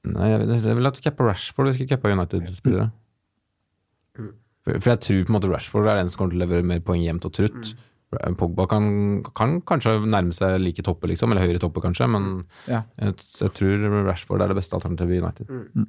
Nei, 0.04 0.28
jeg, 0.32 0.40
jeg, 0.50 0.60
jeg 0.66 0.76
ville 0.78 0.90
hatt 0.90 1.00
cappa 1.04 1.24
Rashford 1.28 1.68
hvis 1.68 1.78
jeg 1.78 1.86
skulle 1.86 1.94
cappa 1.96 2.10
United-spillere. 2.16 2.88
Mm. 4.18 4.32
For, 4.62 4.78
for 4.82 4.90
jeg 4.92 5.00
tror 5.06 5.24
på 5.24 5.30
en 5.32 5.36
måte 5.38 5.50
Rashford 5.52 5.88
er 5.90 6.00
den 6.00 6.10
som 6.10 6.22
kommer 6.22 6.34
til 6.34 6.42
å 6.42 6.44
levere 6.46 6.66
mer 6.66 6.82
poeng 6.86 7.02
jevnt 7.04 7.26
og 7.28 7.34
trutt. 7.38 7.72
Mm. 7.72 7.88
Pogba 8.36 8.66
kan, 8.68 8.86
kan 9.32 9.54
kanskje 9.64 9.94
nærme 10.04 10.34
seg 10.36 10.58
like 10.60 10.82
toppe, 10.84 11.08
liksom, 11.08 11.32
eller 11.32 11.46
høyere 11.46 11.62
toppe, 11.62 11.80
kanskje, 11.80 12.10
men 12.12 12.26
Ja. 12.68 12.82
jeg, 13.00 13.14
jeg 13.40 13.54
tror 13.56 13.86
Rashford 14.10 14.44
er 14.44 14.52
det 14.52 14.58
beste 14.58 14.76
alternativet 14.76 15.16
i 15.16 15.22
United. 15.22 15.48
Mm. 15.72 15.86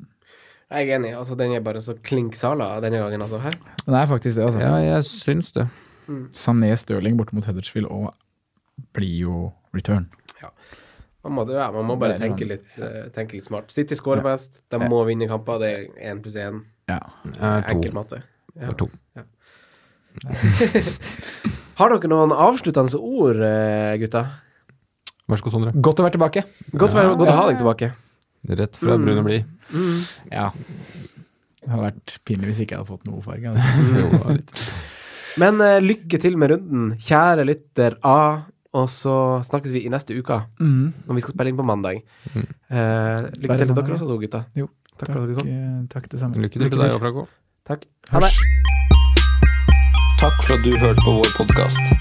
Jeg 0.74 0.88
er 0.90 0.96
enig. 0.96 1.12
altså 1.18 1.36
Den 1.38 1.52
er 1.54 1.60
bare 1.66 1.82
så 1.84 1.94
klink 2.02 2.38
Sala 2.40 2.80
denne 2.82 3.02
gangen, 3.04 3.22
altså. 3.22 3.42
Her. 3.44 3.58
Men 3.86 3.94
det 3.98 4.00
er 4.00 4.08
faktisk 4.14 4.38
det, 4.40 4.46
altså. 4.48 4.62
Ja, 4.64 4.78
jeg 4.96 5.04
syns 5.10 5.52
det. 5.58 5.68
Sané 6.38 6.72
Stirling 6.80 7.18
borte 7.20 7.36
mot 7.36 7.46
Huddersfield 7.46 7.92
og 7.92 8.14
blir 8.96 9.20
jo 9.26 9.36
return. 9.76 10.08
Man 11.24 11.36
må, 11.38 11.46
ja, 11.56 11.70
man 11.72 11.88
må 11.88 11.96
bare 12.00 12.18
tenke 12.20 12.46
litt, 12.48 12.68
eh, 12.84 13.08
tenke 13.16 13.38
litt 13.38 13.48
smart. 13.48 13.72
City 13.72 13.96
skårer 13.96 14.24
best. 14.26 14.60
De 14.74 14.80
må 14.82 15.00
vinne 15.08 15.30
kamper. 15.30 15.62
Det 15.62 15.70
er 15.72 16.12
én 16.12 16.20
pluss 16.24 16.36
én. 16.36 16.62
Ja. 16.92 17.00
Enkel 17.62 17.96
matte. 17.96 18.20
Det 18.54 18.68
er 18.68 18.76
to. 18.80 18.90
Har 21.80 21.90
dere 21.96 22.10
noen 22.12 22.36
avsluttende 22.36 23.00
ord, 23.00 23.40
eh, 23.40 23.96
gutta? 24.04 24.26
Vær 25.32 25.40
så 25.40 25.48
god, 25.48 25.56
Sondre. 25.56 25.72
Godt 25.88 26.02
å 26.02 26.06
være 26.06 26.18
tilbake. 26.18 26.44
Godt, 26.76 26.98
å 27.00 27.16
godt 27.16 27.32
å 27.32 27.38
ha 27.40 27.46
deg 27.50 27.62
tilbake. 27.64 27.94
Rett 28.60 28.76
fra 28.78 28.98
brun 29.00 29.22
og 29.22 29.30
blid. 29.30 29.48
Ja. 30.28 30.50
Det 31.64 31.72
hadde 31.72 31.86
vært 31.86 32.18
pinlig 32.28 32.52
hvis 32.52 32.60
ikke 32.66 32.76
jeg 32.76 32.84
hadde 32.84 32.92
fått 32.92 33.08
noe 33.08 33.24
farge. 33.24 33.56
Men 35.42 35.62
uh, 35.64 35.80
lykke 35.82 36.20
til 36.22 36.36
med 36.38 36.52
runden, 36.52 36.90
kjære 37.02 37.46
lytter 37.48 37.96
A. 38.06 38.18
Og 38.74 38.88
så 38.90 39.16
snakkes 39.46 39.74
vi 39.76 39.84
i 39.86 39.92
neste 39.94 40.16
uke, 40.18 40.40
mm. 40.58 41.06
når 41.06 41.18
vi 41.18 41.22
skal 41.22 41.36
spille 41.36 41.54
inn 41.54 41.60
på 41.60 41.66
mandag. 41.68 42.00
Mm. 42.34 42.48
Eh, 42.74 43.28
lykke 43.44 43.58
til 43.60 43.70
til 43.70 43.76
dere 43.78 43.98
også, 43.98 44.08
to 44.10 44.18
gutta. 44.18 44.42
Jo, 44.58 44.70
Takk 44.98 45.12
for 45.12 45.22
at 45.22 45.28
dere 45.30 45.38
kom. 45.38 45.52
eh, 45.52 45.84
takk 45.94 46.10
det 46.10 46.20
samme. 46.20 46.42
Lykke 46.42 46.58
til 46.58 46.74
til 46.74 46.82
deg 46.82 46.96
og 46.96 47.04
Franco. 47.04 47.28
Takk. 47.70 47.86
Ha 48.10 48.24
det. 48.26 48.32
Takk 50.24 50.42
for 50.48 50.58
at 50.58 50.66
du 50.66 50.72
hørte 50.82 51.06
på 51.06 51.14
vår 51.20 51.30
podkast. 51.38 51.94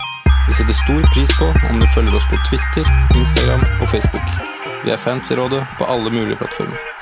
Vi 0.49 0.57
setter 0.59 0.75
stor 0.81 1.05
pris 1.13 1.37
på 1.39 1.51
om 1.69 1.77
du 1.79 1.87
følger 1.95 2.17
oss 2.17 2.27
på 2.33 2.41
Twitter, 2.49 2.89
Instagram 3.21 3.63
og 3.81 3.87
Facebook. 3.93 4.29
Vi 4.85 4.91
er 4.91 4.99
fans 4.99 5.31
i 5.31 5.37
rådet 5.39 5.63
på 5.79 5.85
alle 5.85 6.11
mulige 6.11 6.41
plattformer. 6.41 7.02